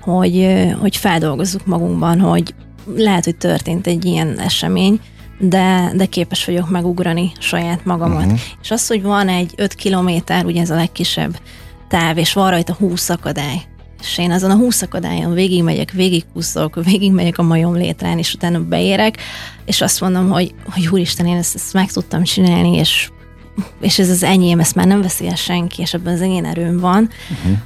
[0.02, 2.54] hogy, hogy feldolgozzuk magunkban, hogy
[2.96, 5.00] lehet, hogy történt egy ilyen esemény,
[5.40, 8.24] de, de képes vagyok megugrani saját magamat.
[8.24, 8.40] Uh-huh.
[8.62, 11.40] És az, hogy van egy 5 kilométer, ugye ez a legkisebb
[11.88, 13.62] táv, és van rajta 20 akadály,
[14.02, 19.18] és én azon a 20 akadályon végigmegyek, végigkuszok, végigmegyek a majom létrán, és utána beérek,
[19.66, 23.10] és azt mondom, hogy, hogy úristen, én ezt, ezt meg tudtam csinálni, és,
[23.80, 26.80] és ez az enyém, ezt már nem veszi el senki, és ebben az én erőm
[26.80, 27.58] van, uh-huh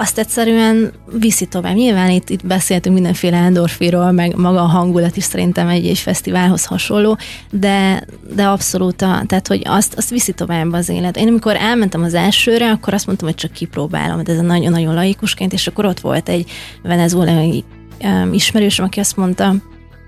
[0.00, 1.74] azt egyszerűen viszi tovább.
[1.74, 6.64] Nyilván itt, itt beszéltünk mindenféle endorfiról, meg maga a hangulat is szerintem egy, egy fesztiválhoz
[6.64, 7.18] hasonló,
[7.50, 11.16] de, de abszolút, a, tehát hogy azt, azt viszi tovább az élet.
[11.16, 15.52] Én amikor elmentem az elsőre, akkor azt mondtam, hogy csak kipróbálom, de ez nagyon-nagyon laikusként,
[15.52, 16.50] és akkor ott volt egy
[16.82, 17.64] venezuelai
[18.02, 19.54] um, ismerősöm, aki azt mondta,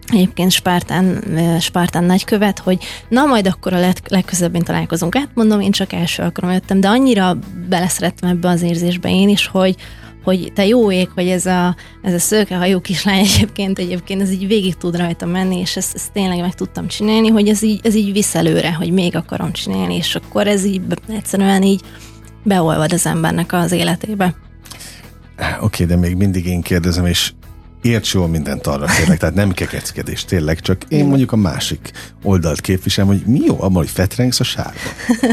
[0.08, 1.24] egyébként Spártán,
[1.60, 5.14] Spártán nagykövet, hogy na majd akkor a leg, legközelebb én találkozunk.
[5.14, 7.38] Hát mondom, én csak első alkalommal jöttem, de annyira
[7.68, 9.76] beleszerettem ebbe az érzésbe én is, hogy,
[10.24, 14.46] hogy te jó ég, hogy ez a, ez a szőkehajú kislány egyébként, egyébként ez így
[14.46, 17.94] végig tud rajta menni, és ezt, ezt tényleg meg tudtam csinálni, hogy ez így, ez
[17.94, 21.80] így visz előre, hogy még akarom csinálni, és akkor ez így egyszerűen így
[22.42, 24.34] beolvad az embernek az életébe.
[25.38, 27.32] Oké, okay, de még mindig én kérdezem, és
[27.82, 31.90] érts jól mindent arra kérlek, tehát nem kekeckedés, tényleg, csak én mondjuk a másik
[32.22, 34.78] oldalt képviselem, hogy mi jó abban, hogy fetrengsz a sárba.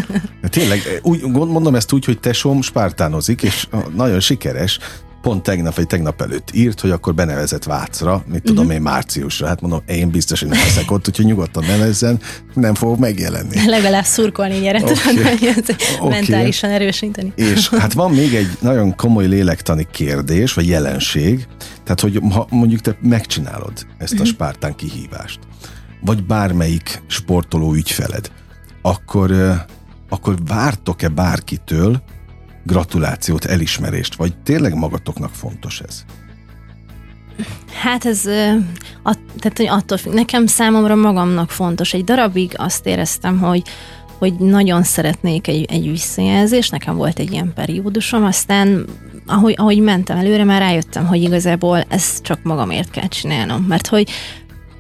[0.50, 4.80] Tényleg, úgy, mondom ezt úgy, hogy tesóm spártánozik, és nagyon sikeres,
[5.22, 8.76] pont tegnap vagy tegnap előtt írt, hogy akkor benevezett Vácra, mit tudom uh-huh.
[8.76, 9.48] én márciusra.
[9.48, 12.20] Hát mondom, én biztos, hogy nem leszek ott, úgyhogy nyugodtan nevezzen,
[12.54, 13.66] nem fogok megjelenni.
[13.70, 15.18] Legalább szurkolni nyeret, okay.
[16.00, 16.10] okay.
[16.10, 17.34] mentálisan erősíteni.
[17.36, 21.48] És hát van még egy nagyon komoly lélektani kérdés, vagy jelenség,
[21.84, 24.28] tehát hogy ha mondjuk te megcsinálod ezt a uh-huh.
[24.28, 25.40] spártán kihívást,
[26.02, 28.32] vagy bármelyik sportoló ügyfeled,
[28.82, 29.32] akkor,
[30.10, 32.02] akkor vártok-e bárkitől,
[32.70, 36.04] gratulációt, elismerést, vagy tényleg magatoknak fontos ez?
[37.82, 38.22] Hát ez
[39.40, 40.14] tehát, hogy attól függ.
[40.14, 41.94] Nekem számomra magamnak fontos.
[41.94, 43.62] Egy darabig azt éreztem, hogy
[44.18, 48.86] hogy nagyon szeretnék egy, egy visszajelzést, nekem volt egy ilyen periódusom, aztán
[49.26, 54.10] ahogy, ahogy mentem előre, már rájöttem, hogy igazából ezt csak magamért kell csinálnom, mert hogy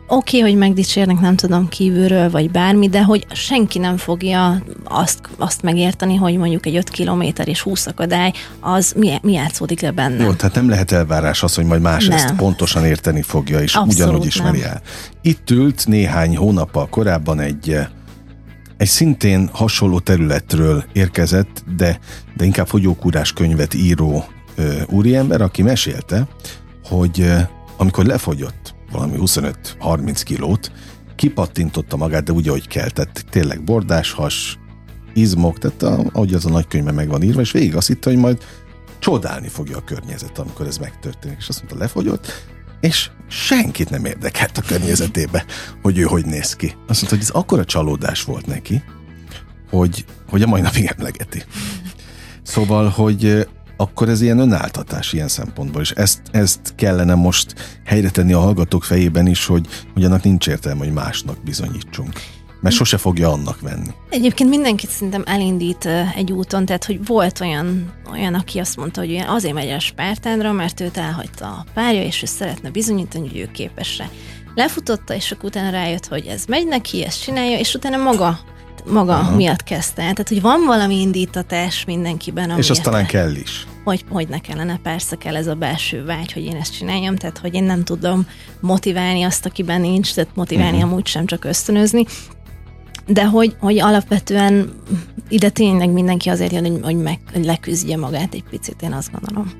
[0.09, 5.19] oké, okay, hogy megdicsérnek, nem tudom, kívülről, vagy bármi, de hogy senki nem fogja azt,
[5.37, 9.91] azt megérteni, hogy mondjuk egy 5 kilométer és 20 akadály, az mi, mi játszódik le
[9.91, 10.23] benne.
[10.23, 12.17] Jó, tehát nem lehet elvárás az, hogy majd más nem.
[12.17, 14.69] ezt pontosan érteni fogja, és Abszolút ugyanúgy ismeri nem.
[14.69, 14.81] el.
[15.21, 17.77] Itt ült néhány hónappal korábban egy
[18.77, 21.99] egy szintén hasonló területről érkezett, de,
[22.37, 26.27] de inkább fogyókúrás könyvet író ö, úriember, aki mesélte,
[26.83, 27.37] hogy ö,
[27.77, 30.71] amikor lefogyott valami 25-30 kilót,
[31.15, 32.89] kipattintotta magát, de úgy, ahogy kell.
[32.89, 34.59] Tehát tényleg bordás, has,
[35.13, 38.43] izmok, tehát ahogy az a nagykönyvben meg van írva, és végig azt hitte, hogy majd
[38.99, 41.37] csodálni fogja a környezet, amikor ez megtörténik.
[41.39, 42.47] És azt mondta, lefogyott,
[42.79, 45.45] és senkit nem érdekelt a környezetébe,
[45.81, 46.65] hogy ő hogy néz ki.
[46.65, 48.83] Azt mondta, hogy ez akkora csalódás volt neki,
[49.69, 51.43] hogy, hogy a mai napig emlegeti.
[52.43, 53.47] Szóval, hogy
[53.81, 58.83] akkor ez ilyen önáltatás ilyen szempontból, és ezt, ezt kellene most helyre tenni a hallgatók
[58.83, 62.13] fejében is, hogy, hogy annak nincs értelme, hogy másnak bizonyítsunk
[62.61, 63.89] mert sose fogja annak venni.
[64.09, 69.23] Egyébként mindenkit szerintem elindít egy úton, tehát hogy volt olyan, olyan aki azt mondta, hogy
[69.27, 73.49] azért megy el Spártánra, mert őt elhagyta a párja, és ő szeretne bizonyítani, hogy ő
[73.51, 74.09] képes rá.
[74.55, 78.39] Lefutotta, és akkor utána rájött, hogy ez megy neki, ezt csinálja, és utána maga
[78.85, 79.35] maga Aha.
[79.35, 80.01] miatt kezdte.
[80.01, 82.57] Tehát, hogy van valami indítatás mindenkiben.
[82.57, 83.67] És azt talán kell is.
[83.89, 87.37] Hogy, hogy ne kellene, persze kell ez a belső vágy, hogy én ezt csináljam, tehát
[87.37, 88.27] hogy én nem tudom
[88.59, 90.91] motiválni azt, akiben nincs, tehát motiválni uh-huh.
[90.91, 92.05] amúgy sem csak ösztönözni
[93.07, 94.73] de hogy, hogy alapvetően
[95.29, 99.11] ide tényleg mindenki azért jön, hogy, hogy, meg, hogy leküzdje magát egy picit, én azt
[99.11, 99.51] gondolom.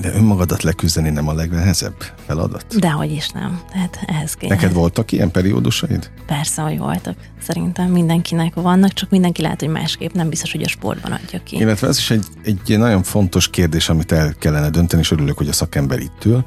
[0.00, 1.94] De önmagadat leküzdeni nem a legnehezebb
[2.26, 2.78] feladat?
[2.78, 3.60] Dehogy is nem.
[3.72, 4.48] Tehát ehhez kell.
[4.48, 6.10] Neked voltak ilyen periódusaid?
[6.26, 7.16] Persze, hogy voltak.
[7.40, 11.56] Szerintem mindenkinek vannak, csak mindenki lehet, hogy másképp nem biztos, hogy a sportban adja ki.
[11.56, 15.48] Illetve ez is egy, egy nagyon fontos kérdés, amit el kellene dönteni, és örülök, hogy
[15.48, 16.44] a szakember itt ül,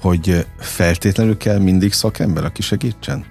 [0.00, 3.24] hogy feltétlenül kell mindig szakember, aki segítsen?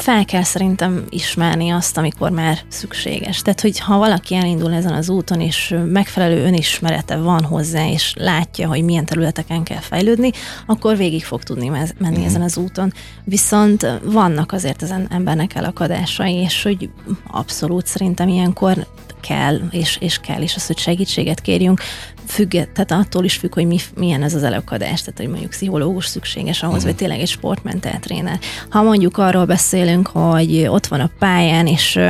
[0.00, 3.42] Fel kell szerintem ismerni azt, amikor már szükséges.
[3.42, 8.68] Tehát, hogy ha valaki elindul ezen az úton, és megfelelő önismerete van hozzá, és látja,
[8.68, 10.30] hogy milyen területeken kell fejlődni,
[10.66, 12.24] akkor végig fog tudni menni mm.
[12.24, 12.92] ezen az úton.
[13.24, 16.90] Viszont vannak azért ezen embernek elakadásai, és hogy
[17.30, 18.86] abszolút szerintem ilyenkor
[19.20, 21.80] kell, és, és kell is az, hogy segítséget kérjünk,
[22.26, 26.06] függ, tehát attól is függ, hogy mi, milyen ez az elakadás, tehát hogy mondjuk pszichológus
[26.06, 26.88] szükséges ahhoz, uh-huh.
[26.88, 28.38] vagy tényleg egy sportmentál tréner.
[28.68, 29.44] Ha mondjuk arról
[29.90, 32.00] beszélünk, hogy ott van a pályán, és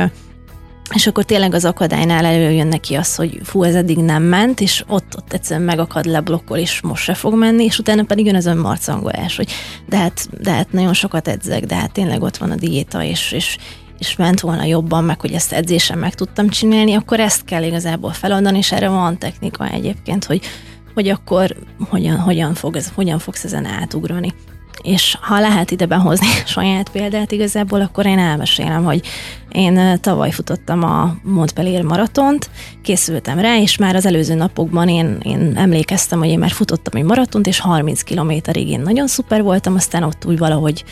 [0.93, 4.83] és akkor tényleg az akadálynál előjön neki az, hogy fú, ez eddig nem ment, és
[4.87, 8.45] ott, ott egyszerűen megakad, leblokkol, és most se fog menni, és utána pedig jön az
[8.45, 9.51] önmarcangolás, hogy
[9.85, 13.31] de hát, de hát nagyon sokat edzek, de hát tényleg ott van a diéta, és,
[13.31, 13.57] és,
[13.99, 18.11] és ment volna jobban, meg hogy ezt edzésen meg tudtam csinálni, akkor ezt kell igazából
[18.11, 20.41] feladni, és erre van technika egyébként, hogy,
[20.93, 21.55] hogy akkor
[21.89, 24.33] hogyan, hogyan, fog ez, hogyan fogsz ezen átugrani.
[24.81, 29.01] És ha lehet ide behozni saját példát igazából, akkor én elmesélem, hogy
[29.51, 32.49] én tavaly futottam a Montpellier maratont,
[32.81, 37.05] készültem rá, és már az előző napokban én, én emlékeztem, hogy én már futottam egy
[37.05, 40.83] maratont, és 30 kilométerig én nagyon szuper voltam, aztán ott úgy valahogy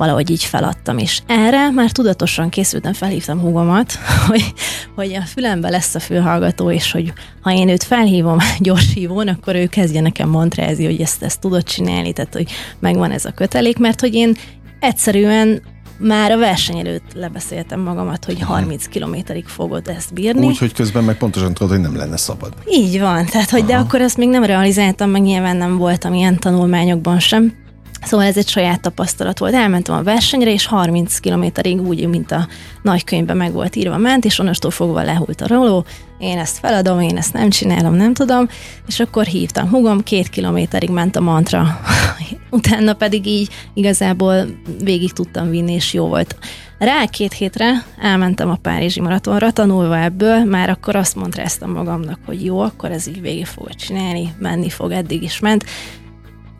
[0.00, 3.92] valahogy így feladtam, és erre már tudatosan készültem, felhívtam húgomat,
[4.28, 4.52] hogy,
[4.94, 9.54] hogy a fülembe lesz a fülhallgató, és hogy ha én őt felhívom gyors hívón, akkor
[9.54, 13.78] ő kezdje nekem montrázni, hogy ezt, ezt tudod csinálni, tehát hogy megvan ez a kötelék,
[13.78, 14.36] mert hogy én
[14.78, 15.62] egyszerűen
[15.98, 20.46] már a verseny előtt lebeszéltem magamat, hogy 30 kilométerig fogod ezt bírni.
[20.46, 22.52] Úgy, hogy közben meg pontosan tudod, hogy nem lenne szabad.
[22.70, 23.68] Így van, tehát hogy Aha.
[23.68, 27.68] de akkor ezt még nem realizáltam, meg nyilván nem voltam ilyen tanulmányokban sem.
[28.02, 29.54] Szóval ez egy saját tapasztalat volt.
[29.54, 32.46] Elmentem a versenyre, és 30 kilométerig úgy, mint a
[32.82, 35.84] nagykönyvben meg volt írva, ment, és onnastól fogva lehult a roló.
[36.18, 38.48] Én ezt feladom, én ezt nem csinálom, nem tudom.
[38.86, 41.80] És akkor hívtam hugom, két kilométerig ment a mantra.
[42.50, 44.44] Utána pedig így igazából
[44.84, 46.36] végig tudtam vinni, és jó volt.
[46.78, 52.44] Rá két hétre elmentem a Párizsi maratonra, tanulva ebből, már akkor azt mondtam magamnak, hogy
[52.44, 55.64] jó, akkor ez így végig fogod csinálni, menni fog, eddig is ment,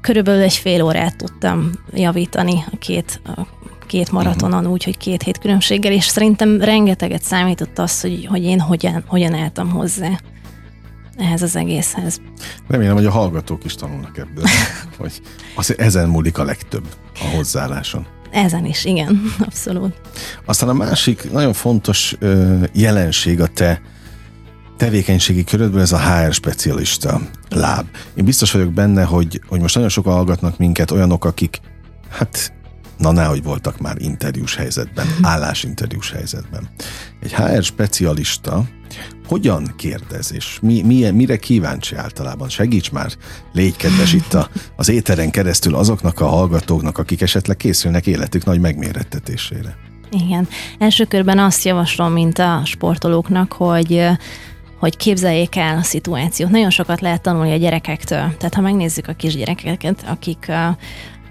[0.01, 3.47] körülbelül egy fél órát tudtam javítani a két, a
[3.87, 8.61] két maratonon, úgy, hogy két hét különbséggel, és szerintem rengeteget számított az, hogy, hogy én
[8.61, 10.21] hogyan, hogyan álltam hozzá
[11.21, 12.21] ehhez az egészhez.
[12.69, 14.45] Remélem, hogy a hallgatók is tanulnak ebből,
[14.99, 15.21] hogy
[15.55, 16.85] az, ezen múlik a legtöbb
[17.15, 18.07] a hozzáálláson.
[18.31, 20.01] Ezen is, igen, abszolút.
[20.45, 22.17] Aztán a másik nagyon fontos
[22.73, 23.81] jelenség a te
[24.81, 27.87] tevékenységi körödből ez a HR specialista láb.
[28.15, 31.61] Én biztos vagyok benne, hogy, hogy most nagyon sokan hallgatnak minket olyanok, akik
[32.09, 32.53] hát
[32.99, 36.69] na hogy voltak már interjús helyzetben, állásinterjús helyzetben.
[37.23, 38.65] Egy HR specialista
[39.27, 42.49] hogyan kérdez, és mi, mi, mire kíváncsi általában?
[42.49, 43.13] Segíts már,
[43.53, 48.61] légy kedves itt a, az éteren keresztül azoknak a hallgatóknak, akik esetleg készülnek életük nagy
[48.61, 49.77] megmérettetésére.
[50.11, 50.49] Igen.
[50.79, 54.11] Első körben azt javaslom, mint a sportolóknak, hogy
[54.81, 56.51] hogy képzeljék el a szituációt.
[56.51, 58.35] Nagyon sokat lehet tanulni a gyerekektől.
[58.39, 60.53] Tehát ha megnézzük a kisgyerekeket, akik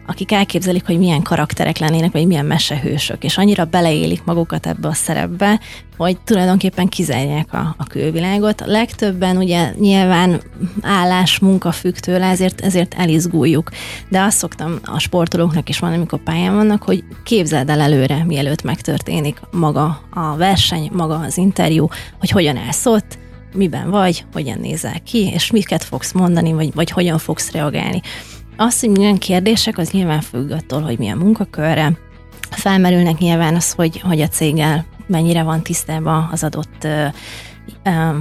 [0.10, 4.94] akik elképzelik, hogy milyen karakterek lennének, vagy milyen mesehősök, és annyira beleélik magukat ebbe a
[4.94, 5.60] szerepbe,
[5.98, 8.62] hogy tulajdonképpen kizárják a, a külvilágot.
[8.62, 10.42] A legtöbben ugye nyilván
[10.82, 13.70] állás, munka függ tőle, ezért, ezért elizguljuk.
[14.08, 18.64] De azt szoktam a sportolóknak is mondani, amikor pályán vannak, hogy képzeld el előre, mielőtt
[18.64, 21.88] megtörténik maga a verseny, maga az interjú,
[22.20, 22.86] hogy hogyan állsz
[23.54, 28.02] miben vagy, hogyan nézel ki, és miket fogsz mondani, vagy, vagy hogyan fogsz reagálni.
[28.58, 31.98] Az, hogy milyen kérdések, az nyilván függ attól, hogy milyen munkakörre.
[32.50, 36.88] Felmerülnek nyilván az, hogy, hogy a céggel mennyire van tisztában az adott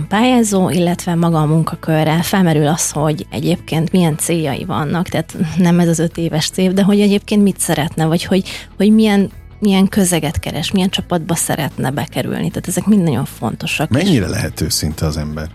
[0.09, 5.89] pályázó, illetve maga a munkakörre felmerül az, hogy egyébként milyen céljai vannak, tehát nem ez
[5.89, 10.39] az öt éves cél, de hogy egyébként mit szeretne, vagy hogy, hogy milyen milyen közeget
[10.39, 12.49] keres, milyen csapatba szeretne bekerülni.
[12.49, 13.91] Tehát ezek mind nagyon fontosak.
[13.91, 15.51] Mennyire lehet őszinte az ember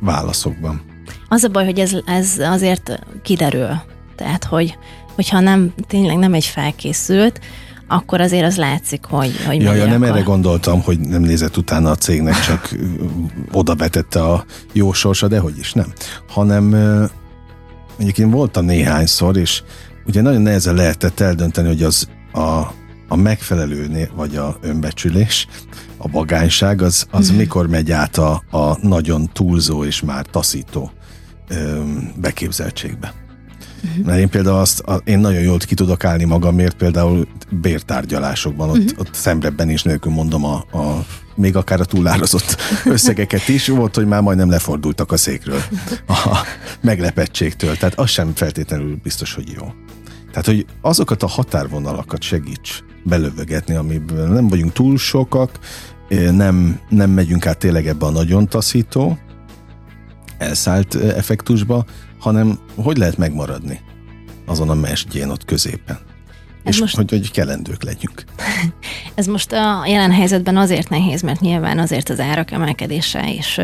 [0.00, 0.82] válaszokban?
[1.28, 3.80] Az a baj, hogy ez, ez azért kiderül.
[4.16, 4.78] Tehát, hogy,
[5.14, 7.40] hogyha nem, tényleg nem egy felkészült,
[7.88, 11.90] akkor azért az látszik, hogy, hogy ja, ja, nem erre gondoltam, hogy nem nézett utána
[11.90, 12.74] a cégnek, csak
[13.52, 15.92] oda vetette a jó sorsa, de hogy is nem.
[16.28, 16.64] Hanem
[17.96, 19.62] mondjuk én voltam néhányszor, és
[20.06, 22.62] ugye nagyon nehezen lehetett eldönteni, hogy az a,
[23.08, 25.46] a megfelelő, vagy a önbecsülés,
[25.96, 27.36] a vagányság, az, az mm.
[27.36, 30.90] mikor megy át a, a nagyon túlzó és már taszító
[31.48, 31.82] ö,
[32.16, 33.14] beképzeltségbe.
[33.84, 34.06] Uh-huh.
[34.06, 38.76] Mert én például azt, a, én nagyon jól ki tudok állni magamért, például bértárgyalásokban, ott,
[38.76, 38.98] uh-huh.
[38.98, 44.06] ott szembrebben is nélkül mondom a, a még akár a túlárazott összegeket is, volt, hogy
[44.06, 45.62] már majdnem lefordultak a székről
[46.08, 46.46] a
[46.80, 47.76] meglepettségtől.
[47.76, 49.72] Tehát az sem feltétlenül biztos, hogy jó.
[50.30, 55.58] Tehát, hogy azokat a határvonalakat segíts belövögetni, amiből nem vagyunk túl sokak,
[56.30, 59.18] nem, nem megyünk át tényleg ebbe a nagyon taszító,
[60.38, 61.84] elszállt effektusba,
[62.18, 63.80] hanem hogy lehet megmaradni
[64.46, 65.98] azon a mesdjén ott középen.
[66.66, 66.96] Ez és most...
[66.96, 68.24] hogy, hogy kelendők legyünk.
[69.14, 73.60] Ez most a jelen helyzetben azért nehéz, mert nyilván azért az árak emelkedése és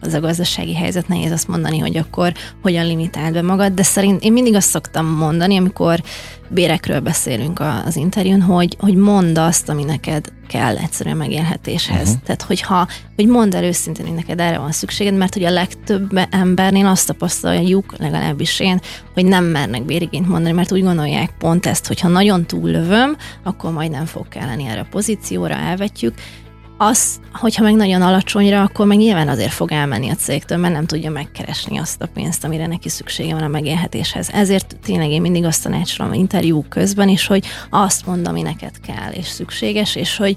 [0.00, 2.32] az a gazdasági helyzet nehéz azt mondani, hogy akkor
[2.62, 6.02] hogyan limitáld be magad, de szerint én mindig azt szoktam mondani, amikor
[6.48, 12.08] bérekről beszélünk az interjún, hogy, hogy mondd azt, ami neked kell egyszerűen megélhetéshez.
[12.08, 12.22] Uh-huh.
[12.24, 16.20] Tehát, hogyha, hogy mondd el őszintén, hogy neked erre van szükséged, mert hogy a legtöbb
[16.30, 18.80] embernél azt tapasztaljuk, legalábbis én,
[19.14, 23.72] hogy nem mernek bérigényt mondani, mert úgy gondolják pont ezt, hogy ha nagyon túllövöm, akkor
[23.72, 26.14] majd nem fog kelleni erre a pozícióra, elvetjük,
[26.82, 30.86] az, hogyha meg nagyon alacsonyra, akkor meg nyilván azért fog elmenni a cégtől, mert nem
[30.86, 34.28] tudja megkeresni azt a pénzt, amire neki szüksége van a megélhetéshez.
[34.32, 39.12] Ezért tényleg én mindig azt tanácsolom interjú közben is, hogy azt mond, ami neked kell
[39.12, 40.36] és szükséges, és hogy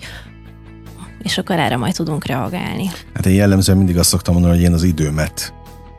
[1.24, 2.90] és akkor erre majd tudunk reagálni.
[3.14, 5.54] Hát én jellemzően mindig azt szoktam mondani, hogy én az időmet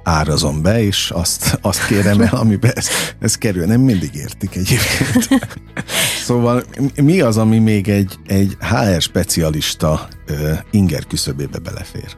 [0.06, 2.88] árazom be, és azt, azt kérem el, amiben ez,
[3.18, 3.66] ez kerül.
[3.66, 5.28] Nem mindig értik egyébként.
[6.24, 6.64] szóval
[7.02, 12.16] mi az, ami még egy, egy HR specialista uh, inger küszöbébe belefér?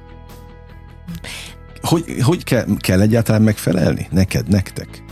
[1.80, 4.08] Hogy, hogy kell, kell egyáltalán megfelelni?
[4.10, 5.02] Neked, nektek?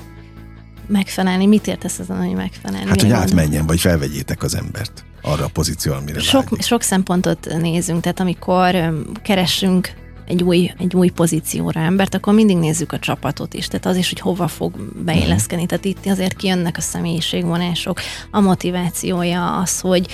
[0.87, 1.47] Megfelelni?
[1.47, 2.89] Mit értesz ezen, hogy megfelelni?
[2.89, 8.01] Hát, hogy átmenjen, vagy felvegyétek az embert arra a pozícióra, amire sok, sok szempontot nézünk,
[8.01, 13.67] tehát amikor keresünk egy új, egy új pozícióra embert, akkor mindig nézzük a csapatot is,
[13.67, 14.73] tehát az is, hogy hova fog
[15.05, 15.67] beilleszkedni.
[15.67, 18.01] Tehát itt azért kijönnek a személyiségvonások,
[18.31, 20.07] a motivációja, az, hogy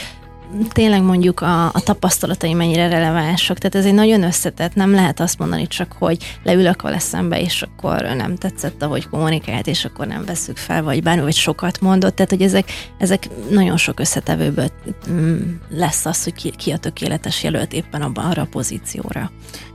[0.73, 3.59] tényleg mondjuk a, a tapasztalatai mennyire relevánsak.
[3.59, 7.63] Tehát ez egy nagyon összetett, nem lehet azt mondani csak, hogy leülök vele szembe, és
[7.63, 12.15] akkor nem tetszett, ahogy kommunikált, és akkor nem veszük fel, vagy bármi, vagy sokat mondott.
[12.15, 14.69] Tehát, hogy ezek, ezek nagyon sok összetevőből
[15.11, 15.41] mm,
[15.71, 19.31] lesz az, hogy ki, ki a tökéletes jelölt éppen abban arra a pozícióra.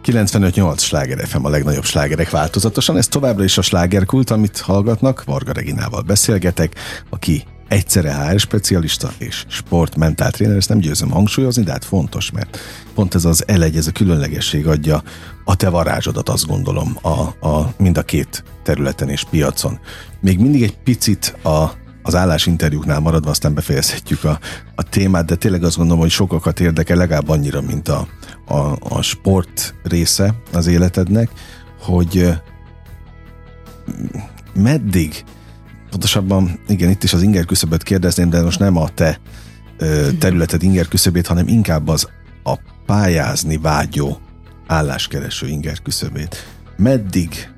[0.05, 2.97] 95-8 sláger FM a legnagyobb slágerek változatosan.
[2.97, 5.23] Ez továbbra is a slágerkult, amit hallgatnak.
[5.23, 6.75] Varga Reginával beszélgetek,
[7.09, 12.59] aki egyszerre HR specialista és sportmentál tréner, ezt nem győzöm hangsúlyozni, de hát fontos, mert
[12.93, 15.03] pont ez az elegy, ez a különlegesség adja
[15.45, 19.79] a te varázsodat, azt gondolom, a, a, mind a két területen és piacon.
[20.21, 21.71] Még mindig egy picit a,
[22.03, 24.39] az állásinterjúknál maradva, aztán befejezhetjük a,
[24.75, 28.07] a témát, de tényleg azt gondolom, hogy sokakat érdekel legalább annyira, mint a,
[28.47, 31.29] a, a sport része az életednek,
[31.79, 32.29] hogy
[34.53, 35.23] meddig
[35.89, 39.19] pontosabban, igen, itt is az inger küszöböt kérdezném, de most nem a te
[39.77, 42.07] ö, területed inger küszöbét, hanem inkább az
[42.43, 44.19] a pályázni vágyó
[44.67, 46.35] álláskereső inger küszöbét.
[46.77, 47.49] Meddig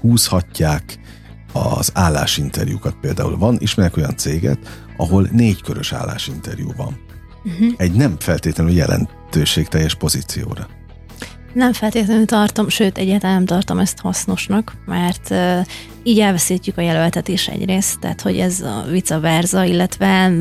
[0.00, 0.98] húzhatják
[1.52, 3.38] az állásinterjúkat például?
[3.38, 4.58] Van, ismerek olyan céget,
[4.96, 6.98] ahol négy körös állásinterjú van.
[7.44, 7.72] Uh-huh.
[7.76, 10.68] Egy nem feltétlenül jelentőségteljes pozícióra.
[11.52, 15.34] Nem feltétlenül tartom, sőt, egyáltalán nem tartom ezt hasznosnak, mert
[16.02, 20.32] így elveszítjük a jelöltet is egyrészt, tehát hogy ez a vice versa, illetve,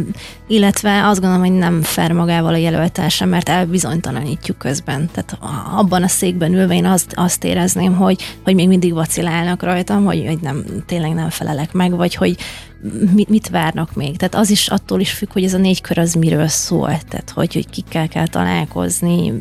[0.47, 5.09] illetve azt gondolom, hogy nem fair magával a jelöltel sem, mert elbizonytalanítjuk közben.
[5.11, 5.37] Tehát
[5.75, 10.23] abban a székben ülve én azt, azt érezném, hogy, hogy még mindig vacilálnak rajtam, hogy,
[10.27, 12.37] hogy nem, tényleg nem felelek meg, vagy hogy
[13.13, 14.17] mit, mit várnak még.
[14.17, 17.29] Tehát az is attól is függ, hogy ez a négy kör az miről szól, tehát
[17.29, 19.33] hogy, hogy kikkel kell találkozni,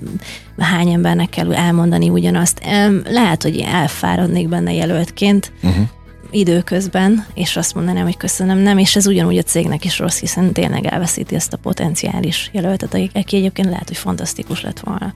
[0.59, 2.61] hány embernek kell elmondani ugyanazt.
[3.05, 5.89] Lehet, hogy elfáradnék benne jelöltként, uh-huh
[6.31, 10.53] időközben, és azt mondanám, hogy köszönöm, nem, és ez ugyanúgy a cégnek is rossz, hiszen
[10.53, 15.15] tényleg elveszíti ezt a potenciális jelöltet, aki egyébként lehet, hogy fantasztikus lett volna.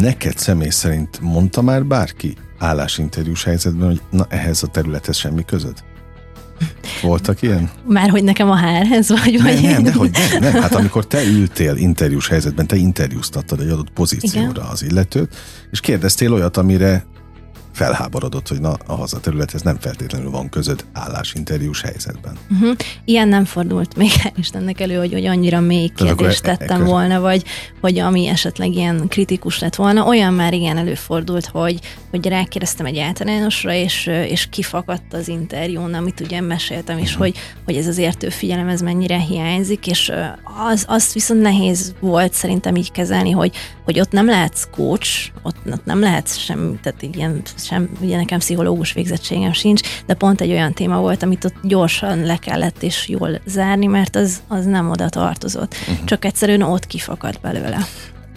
[0.00, 5.84] Neked személy szerint mondta már bárki állásinterjús helyzetben, hogy na ehhez a területhez semmi között?
[7.02, 7.70] Voltak ilyen?
[7.86, 9.32] Már hogy nekem a hárhez vagy?
[9.32, 10.62] Nem, vagy nem, de hogy nem, nem.
[10.62, 14.64] Hát amikor te ültél interjús helyzetben, te interjúztattad egy adott pozícióra Igen?
[14.70, 15.36] az illetőt,
[15.70, 17.04] és kérdeztél olyat, amire
[17.78, 22.36] felháborodott, hogy na, a hazaterülethez nem feltétlenül van között állásinterjús helyzetben.
[22.50, 22.76] Uh-huh.
[23.04, 27.20] Ilyen nem fordult még Istennek elő, hogy, hogy annyira mély kérdést e- tettem e- volna,
[27.20, 27.44] vagy
[27.80, 30.06] hogy ami esetleg ilyen kritikus lett volna.
[30.06, 36.20] Olyan már igen előfordult, hogy, hogy rákérdeztem egy általánosra, és, és kifakadt az interjún, amit
[36.20, 37.26] ugye meséltem is, uh-huh.
[37.26, 40.12] hogy, hogy ez az értő figyelem, ez mennyire hiányzik, és
[40.70, 45.56] az, azt viszont nehéz volt szerintem így kezelni, hogy, hogy ott nem lehetsz coach, ott,
[45.72, 50.50] ott nem lehetsz sem, tehát ilyen sem, ugye nekem pszichológus végzettségem sincs, de pont egy
[50.50, 54.90] olyan téma volt, amit ott gyorsan le kellett és jól zárni, mert az, az nem
[54.90, 55.74] oda tartozott.
[55.80, 56.04] Uh-huh.
[56.04, 57.78] Csak egyszerűen ott kifakadt belőle.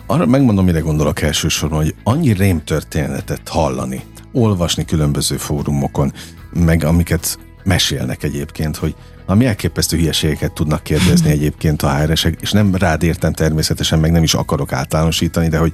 [0.05, 6.13] Arra megmondom, mire gondolok elsősorban, hogy annyi rémtörténetet hallani, olvasni különböző fórumokon,
[6.53, 12.75] meg amiket mesélnek egyébként, hogy ami elképesztő hülyeségeket tudnak kérdezni egyébként a hr és nem
[12.75, 15.73] rád értem természetesen, meg nem is akarok általánosítani, de hogy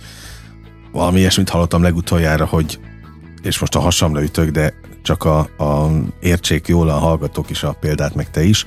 [0.91, 2.79] valami ilyesmit hallottam legutoljára, hogy
[3.47, 7.77] és most a hasamra ütök, de csak a, a értsék jól a hallgatók is a
[7.79, 8.65] példát, meg te is,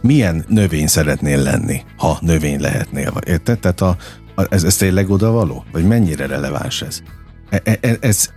[0.00, 3.58] milyen növény szeretnél lenni, ha növény lehetnél, érted?
[3.58, 3.96] Tehát a,
[4.34, 5.64] a, ez, ez tényleg oda való?
[5.72, 7.02] Vagy mennyire releváns ez?
[7.50, 8.30] E, e, e, ez,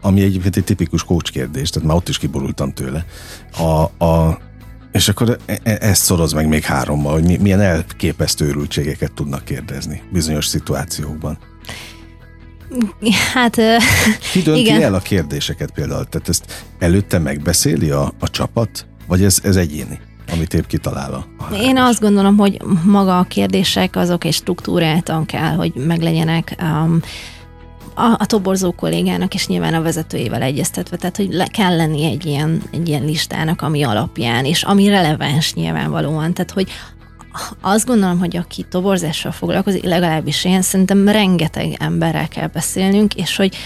[0.00, 3.04] ami egyébként egy tipikus coach kérdés, tehát már ott is kiborultam tőle.
[3.58, 4.38] A, a,
[4.92, 10.02] és akkor e, e, ezt szoroz meg még hárommal, hogy milyen elképesztő őrültségeket tudnak kérdezni
[10.12, 11.38] bizonyos szituációkban.
[13.34, 13.54] Hát,
[14.32, 14.82] Ki dönti igen.
[14.82, 16.04] el a kérdéseket például?
[16.04, 20.00] Tehát ezt előtte megbeszéli a, a csapat, vagy ez, ez egyéni?
[20.32, 25.54] amit épp kitalál a, Én azt gondolom, hogy maga a kérdések azok egy struktúráltan kell,
[25.54, 26.56] hogy meglegyenek.
[26.62, 27.00] Um,
[27.94, 32.26] a, a toborzó kollégának és nyilván a vezetőjével egyeztetve, tehát hogy le kell lenni egy
[32.26, 36.68] ilyen, egy ilyen listának, ami alapján, és ami releváns nyilvánvalóan, tehát hogy
[37.60, 43.56] azt gondolom, hogy aki toborzással foglalkozik, legalábbis én szerintem rengeteg emberrel kell beszélnünk, és hogy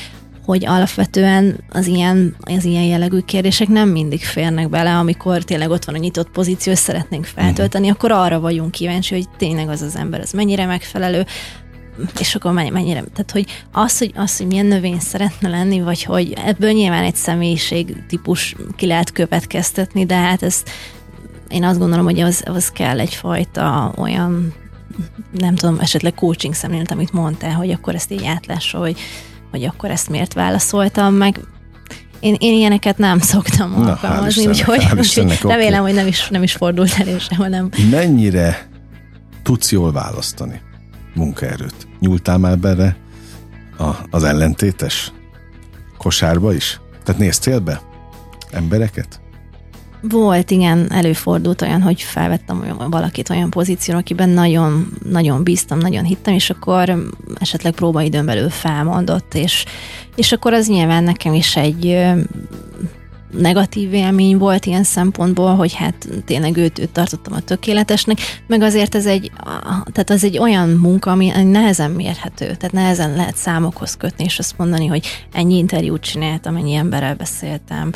[0.49, 5.85] hogy alapvetően az ilyen, az ilyen jellegű kérdések nem mindig férnek bele, amikor tényleg ott
[5.85, 7.99] van a nyitott pozíció, és szeretnénk feltölteni, uh-huh.
[7.99, 11.27] akkor arra vagyunk kíváncsi, hogy tényleg az az ember, az mennyire megfelelő,
[12.19, 16.33] és akkor mennyire, tehát hogy az, hogy, az, hogy milyen növény szeretne lenni, vagy hogy
[16.45, 20.71] ebből nyilván egy személyiség típus ki lehet következtetni, de hát ezt
[21.49, 24.55] én azt gondolom, hogy az, az kell egyfajta olyan,
[25.33, 28.99] nem tudom, esetleg coaching szemlélet, amit mondtál, hogy akkor ezt így átlássa, hogy,
[29.51, 31.41] hogy akkor ezt miért válaszoltam meg.
[32.21, 36.53] Én, én ilyeneket nem szoktam Na, alkalmazni, úgyhogy, úgyhogy remélem, hogy nem is, nem is
[36.53, 37.71] fordult elő sehol, nem.
[37.91, 38.69] Mennyire
[39.43, 40.61] tudsz jól választani
[41.15, 41.89] munkaerőt?
[42.01, 42.97] Nyúltál már bele
[43.79, 45.13] a, az ellentétes
[45.99, 46.81] kosárba is?
[47.05, 47.81] Tehát néztél be
[48.51, 49.21] embereket?
[50.01, 56.05] Volt, igen, előfordult olyan, hogy felvettem olyan, valakit olyan pozícióra, akiben nagyon, nagyon bíztam, nagyon
[56.05, 59.65] hittem, és akkor esetleg próbaidőn belül felmondott, és,
[60.17, 62.07] és akkor az nyilván nekem is egy
[63.31, 68.95] negatív élmény volt ilyen szempontból, hogy hát tényleg őt, őt tartottam a tökéletesnek, meg azért
[68.95, 69.31] ez egy,
[69.93, 74.59] tehát az egy olyan munka, ami nehezen mérhető, tehát nehezen lehet számokhoz kötni, és azt
[74.59, 77.91] mondani, hogy ennyi interjút csináltam, ennyi emberrel beszéltem,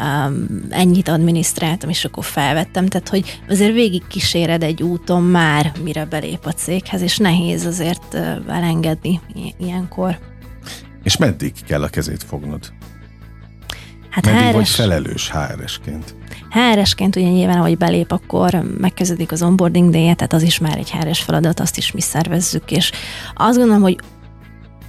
[0.00, 6.04] um, ennyit adminisztráltam, és akkor felvettem, tehát hogy azért végig kíséred egy úton már, mire
[6.04, 8.14] belép a céghez, és nehéz azért
[8.48, 9.20] elengedni
[9.58, 10.18] ilyenkor.
[11.02, 12.72] És meddig kell a kezét fognod?
[14.10, 14.54] Hát Meddig HRS...
[14.54, 16.14] vagy felelős HR-esként?
[16.50, 20.90] HR-esként ugye nyilván, ahogy belép, akkor megkezdődik az onboarding day tehát az is már egy
[20.90, 22.92] HR-es feladat, azt is mi szervezzük, és
[23.34, 23.98] azt gondolom, hogy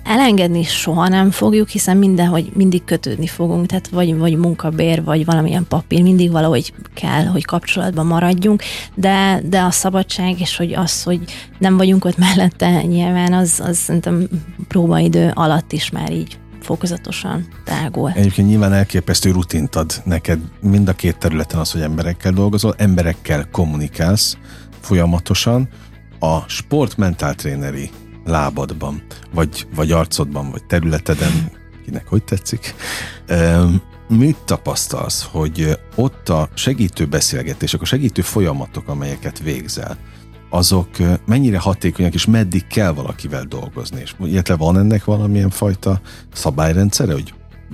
[0.10, 5.66] elengedni soha nem fogjuk, hiszen mindenhogy mindig kötődni fogunk, tehát vagy, vagy munkabér, vagy valamilyen
[5.68, 8.62] papír, mindig valahogy kell, hogy kapcsolatban maradjunk,
[8.96, 11.20] de, de a szabadság, és hogy az, hogy
[11.58, 14.28] nem vagyunk ott mellette, nyilván az, az szerintem
[14.68, 18.12] próbaidő alatt is már így fokozatosan tágul.
[18.16, 23.48] Egyébként nyilván elképesztő rutint ad neked mind a két területen az, hogy emberekkel dolgozol, emberekkel
[23.52, 24.38] kommunikálsz
[24.80, 25.70] folyamatosan,
[26.20, 27.90] a sportmentál tréneri
[28.30, 29.02] lábadban,
[29.34, 31.52] vagy, vagy arcodban, vagy területeden,
[31.86, 32.76] kinek hogy tetszik,
[34.08, 39.98] mit tapasztalsz, hogy ott a segítő beszélgetések, a segítő folyamatok, amelyeket végzel,
[40.50, 40.90] azok
[41.26, 44.02] mennyire hatékonyak, és meddig kell valakivel dolgozni?
[44.02, 46.02] És illetve van ennek valamilyen fajta
[46.34, 47.34] szabályrendszere, hogy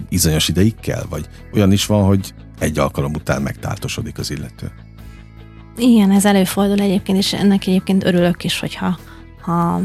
[0.09, 1.03] bizonyos ideig kell?
[1.09, 4.71] Vagy olyan is van, hogy egy alkalom után megtáltosodik az illető?
[5.77, 8.97] Igen, ez előfordul egyébként, és ennek egyébként örülök is, hogyha
[9.41, 9.81] ha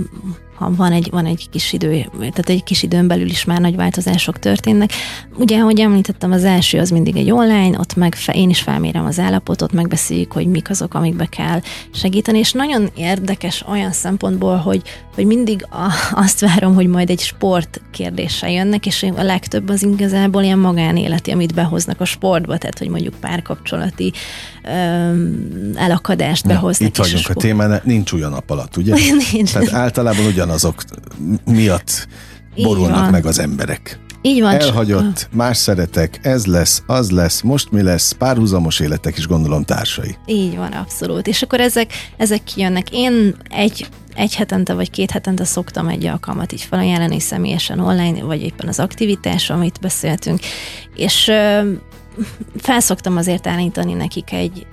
[0.61, 3.77] ha van egy, van egy kis idő, tehát egy kis időn belül is már nagy
[3.77, 4.93] változások történnek.
[5.37, 9.05] Ugye, ahogy említettem, az első az mindig egy online, ott meg fe, én is felmérem
[9.05, 11.61] az állapotot, megbeszéljük, hogy mik azok, amikbe kell
[11.95, 14.83] segíteni, és nagyon érdekes olyan szempontból, hogy,
[15.15, 19.83] hogy mindig a, azt várom, hogy majd egy sport kérdése jönnek, és a legtöbb az
[19.83, 24.13] igazából ilyen magánéleti, amit behoznak a sportba, tehát hogy mondjuk párkapcsolati
[24.65, 26.89] öm, elakadást behoznak.
[26.89, 28.95] Itt vagyunk a, a témán, nincs olyan nap alatt, ugye?
[29.33, 29.53] nincs.
[29.53, 30.83] Tehát általában ugyan ugyanazok
[31.45, 32.09] miatt
[32.57, 33.99] borulnak meg az emberek.
[34.23, 34.55] Így van.
[34.55, 40.17] Elhagyott, más szeretek, ez lesz, az lesz, most mi lesz, párhuzamos életek is gondolom társai.
[40.27, 41.27] Így van, abszolút.
[41.27, 42.91] És akkor ezek, ezek kijönnek.
[42.91, 48.43] Én egy egy hetente vagy két hetente szoktam egy alkalmat így felajánlani személyesen online, vagy
[48.43, 50.41] éppen az aktivitás, amit beszéltünk,
[50.95, 51.31] és
[52.57, 54.67] felszoktam azért állítani nekik egy,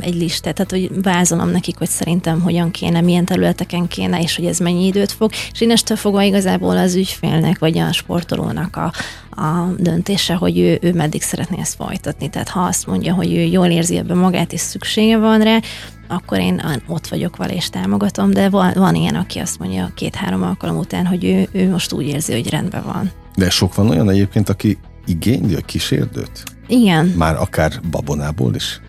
[0.00, 4.44] egy listát, tehát hogy vázolom nekik, hogy szerintem hogyan kéne, milyen területeken kéne, és hogy
[4.44, 8.92] ez mennyi időt fog, és innestől fogva igazából az ügyfélnek, vagy a sportolónak a,
[9.42, 12.28] a döntése, hogy ő, ő meddig szeretné ezt folytatni.
[12.30, 15.58] Tehát ha azt mondja, hogy ő jól érzi ebben magát, és szüksége van rá,
[16.08, 20.42] akkor én ott vagyok vele és támogatom, de van, van ilyen, aki azt mondja két-három
[20.42, 23.10] alkalom után, hogy ő, ő most úgy érzi, hogy rendben van.
[23.36, 26.51] De sok van olyan egyébként, aki igényli a kísérdőt?
[26.66, 27.06] Igen.
[27.06, 28.80] Már akár babonából is?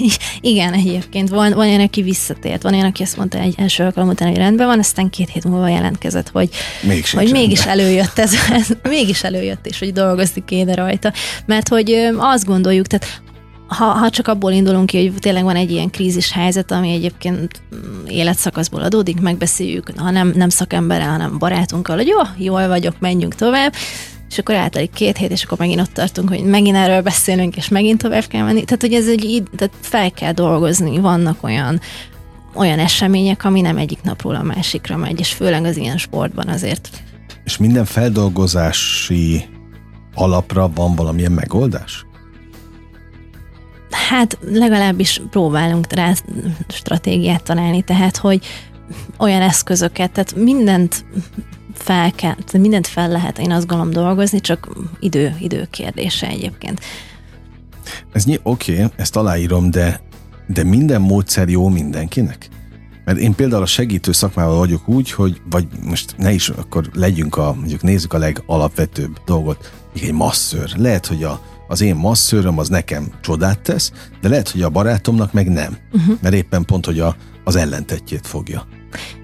[0.40, 4.08] Igen, egyébként van, van olyan, aki visszatért, van olyan, aki azt mondta egy első alkalom
[4.08, 6.50] után, hogy rendben van, aztán két hét múlva jelentkezett, hogy,
[6.82, 11.12] Még hogy mégis előjött ez, ez, mégis előjött, és hogy dolgozni kéne rajta.
[11.46, 13.22] Mert hogy azt gondoljuk, tehát
[13.66, 17.62] ha, ha csak abból indulunk ki, hogy tényleg van egy ilyen krízis helyzet, ami egyébként
[17.74, 23.34] mm, életszakaszból adódik, megbeszéljük, ha nem, nem szakemberrel, hanem barátunkkal, hogy jó, jól vagyok, menjünk
[23.34, 23.74] tovább,
[24.32, 27.68] és akkor eltelik két hét, és akkor megint ott tartunk, hogy megint erről beszélünk, és
[27.68, 28.64] megint tovább kell menni.
[28.64, 31.80] Tehát, hogy ez egy, tehát fel kell dolgozni, vannak olyan
[32.54, 36.90] olyan események, ami nem egyik napról a másikra megy, és főleg az ilyen sportban azért.
[37.44, 39.44] És minden feldolgozási
[40.14, 42.06] alapra van valamilyen megoldás?
[43.90, 46.12] Hát legalábbis próbálunk rá
[46.68, 48.46] stratégiát találni, tehát hogy
[49.18, 51.04] olyan eszközöket, tehát mindent
[51.82, 54.68] fel kell, mindent fel lehet, én azt gondolom dolgozni, csak
[55.00, 56.80] idő, idő kérdése egyébként.
[58.12, 60.00] Ez oké, okay, ezt aláírom, de,
[60.46, 62.48] de minden módszer jó mindenkinek?
[63.04, 67.36] Mert én például a segítő szakmával vagyok úgy, hogy, vagy most ne is, akkor legyünk
[67.36, 70.72] a, mondjuk nézzük a legalapvetőbb dolgot, egy masszőr.
[70.76, 75.32] Lehet, hogy a, az én masszőröm az nekem csodát tesz, de lehet, hogy a barátomnak
[75.32, 75.76] meg nem.
[75.92, 76.18] Uh-huh.
[76.20, 78.66] Mert éppen pont, hogy a, az ellentetjét fogja.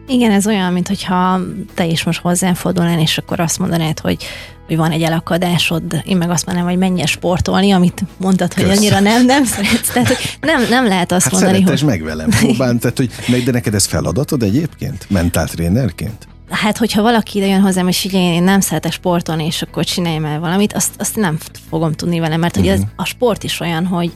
[0.08, 1.40] Igen, ez olyan, mintha
[1.74, 4.26] te is most hozzám fordulnál, és akkor azt mondanád, hogy
[4.68, 8.76] hogy van egy elakadásod, én meg azt mondanám, hogy menj sportolni, amit mondtad, hogy Kösz.
[8.76, 9.92] annyira nem, nem szeretsz.
[9.92, 11.82] Tehát, hogy nem, nem lehet azt hát mondani, hogy...
[11.82, 13.10] meg velem, próbálj, tehát, hogy
[13.44, 16.28] de neked ez feladatod egyébként, mentáltrénerként?
[16.50, 20.24] Hát, hogyha valaki ide jön hozzám, és figyelj, én nem szeretek sportolni, és akkor csináljam
[20.24, 21.38] el valamit, azt, azt nem
[21.68, 22.72] fogom tudni vele, mert uh-huh.
[22.72, 24.12] ugye ez, a sport is olyan, hogy,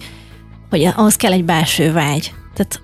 [0.70, 2.34] hogy ahhoz kell egy belső vágy.
[2.54, 2.80] Tehát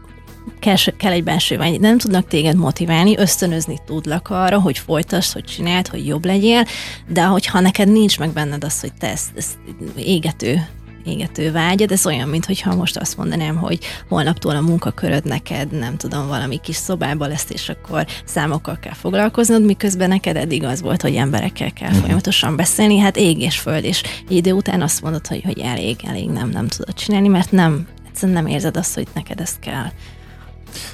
[0.58, 1.80] kell, kell egy belső vágy.
[1.80, 6.64] Nem tudnak téged motiválni, ösztönözni tudlak arra, hogy folytasd, hogy csináld, hogy jobb legyél,
[7.08, 9.58] de hogyha neked nincs meg benned az, hogy te ezt, ezt
[9.96, 10.66] égető
[11.08, 13.78] égető vágyad, ez olyan, mintha most azt mondanám, hogy
[14.08, 19.64] holnaptól a munkaköröd neked, nem tudom, valami kis szobába lesz, és akkor számokkal kell foglalkoznod,
[19.64, 22.02] miközben neked eddig az volt, hogy emberekkel kell uh-huh.
[22.02, 26.28] folyamatosan beszélni, hát ég és föld, és idő után azt mondod, hogy, hogy elég, elég
[26.28, 29.86] nem, nem tudod csinálni, mert nem, egyszerűen nem érzed azt, hogy neked ezt kell.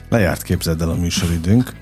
[0.09, 1.73] Lejárt képzeld el a műsoridőnk,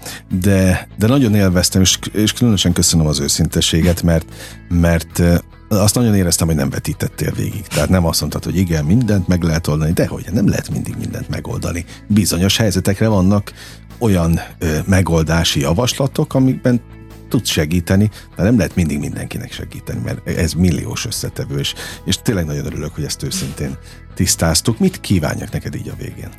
[0.40, 4.26] de, de nagyon élveztem, és, és különösen köszönöm az őszintességet, mert,
[4.68, 5.22] mert
[5.68, 7.66] azt nagyon éreztem, hogy nem vetítettél végig.
[7.66, 10.96] Tehát nem azt mondtad, hogy igen, mindent meg lehet oldani, de hogy nem lehet mindig
[10.98, 11.84] mindent megoldani.
[12.08, 13.52] Bizonyos helyzetekre vannak
[13.98, 16.80] olyan ö, megoldási javaslatok, amikben
[17.28, 21.74] tudsz segíteni, de nem lehet mindig mindenkinek segíteni, mert ez milliós összetevő, és,
[22.04, 23.78] és tényleg nagyon örülök, hogy ezt őszintén
[24.14, 24.78] tisztáztuk.
[24.78, 26.30] Mit kívánjak neked így a végén?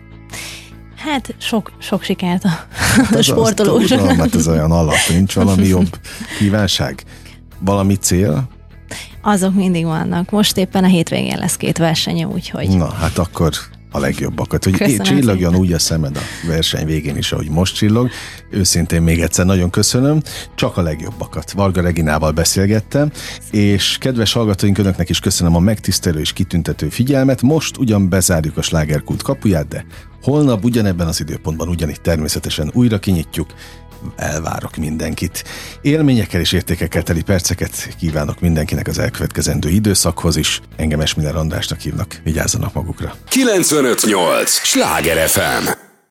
[1.03, 2.65] Hát sok, sok sikert a,
[3.15, 3.87] a sportolós.
[3.87, 5.99] Tudom, hát ez olyan alap, nincs valami jobb
[6.39, 7.03] kívánság.
[7.59, 8.49] Valami cél?
[9.21, 10.29] Azok mindig vannak.
[10.29, 12.69] Most éppen a hétvégén lesz két verseny, úgyhogy...
[12.69, 13.51] Na, hát akkor
[13.91, 15.65] a legjobbakat, hogy köszönöm csillogjon szépen.
[15.65, 18.09] úgy a szemed a verseny végén is, ahogy most csillog.
[18.49, 20.21] Őszintén még egyszer nagyon köszönöm,
[20.55, 21.51] csak a legjobbakat.
[21.51, 23.11] Varga Reginával beszélgettem,
[23.51, 27.41] és kedves hallgatóink, önöknek is köszönöm a megtisztelő és kitüntető figyelmet.
[27.41, 29.85] Most ugyan bezárjuk a slágerkult kapuját, de
[30.23, 33.53] holnap ugyanebben az időpontban ugyanígy természetesen újra kinyitjuk
[34.15, 35.43] elvárok mindenkit.
[35.81, 40.61] Élményekkel és értékekkel teli perceket kívánok mindenkinek az elkövetkezendő időszakhoz is.
[40.75, 43.15] Engem Esmiller Andrásnak hívnak, vigyázzanak magukra.
[43.29, 44.51] 958!
[44.51, 45.92] Sláger FM!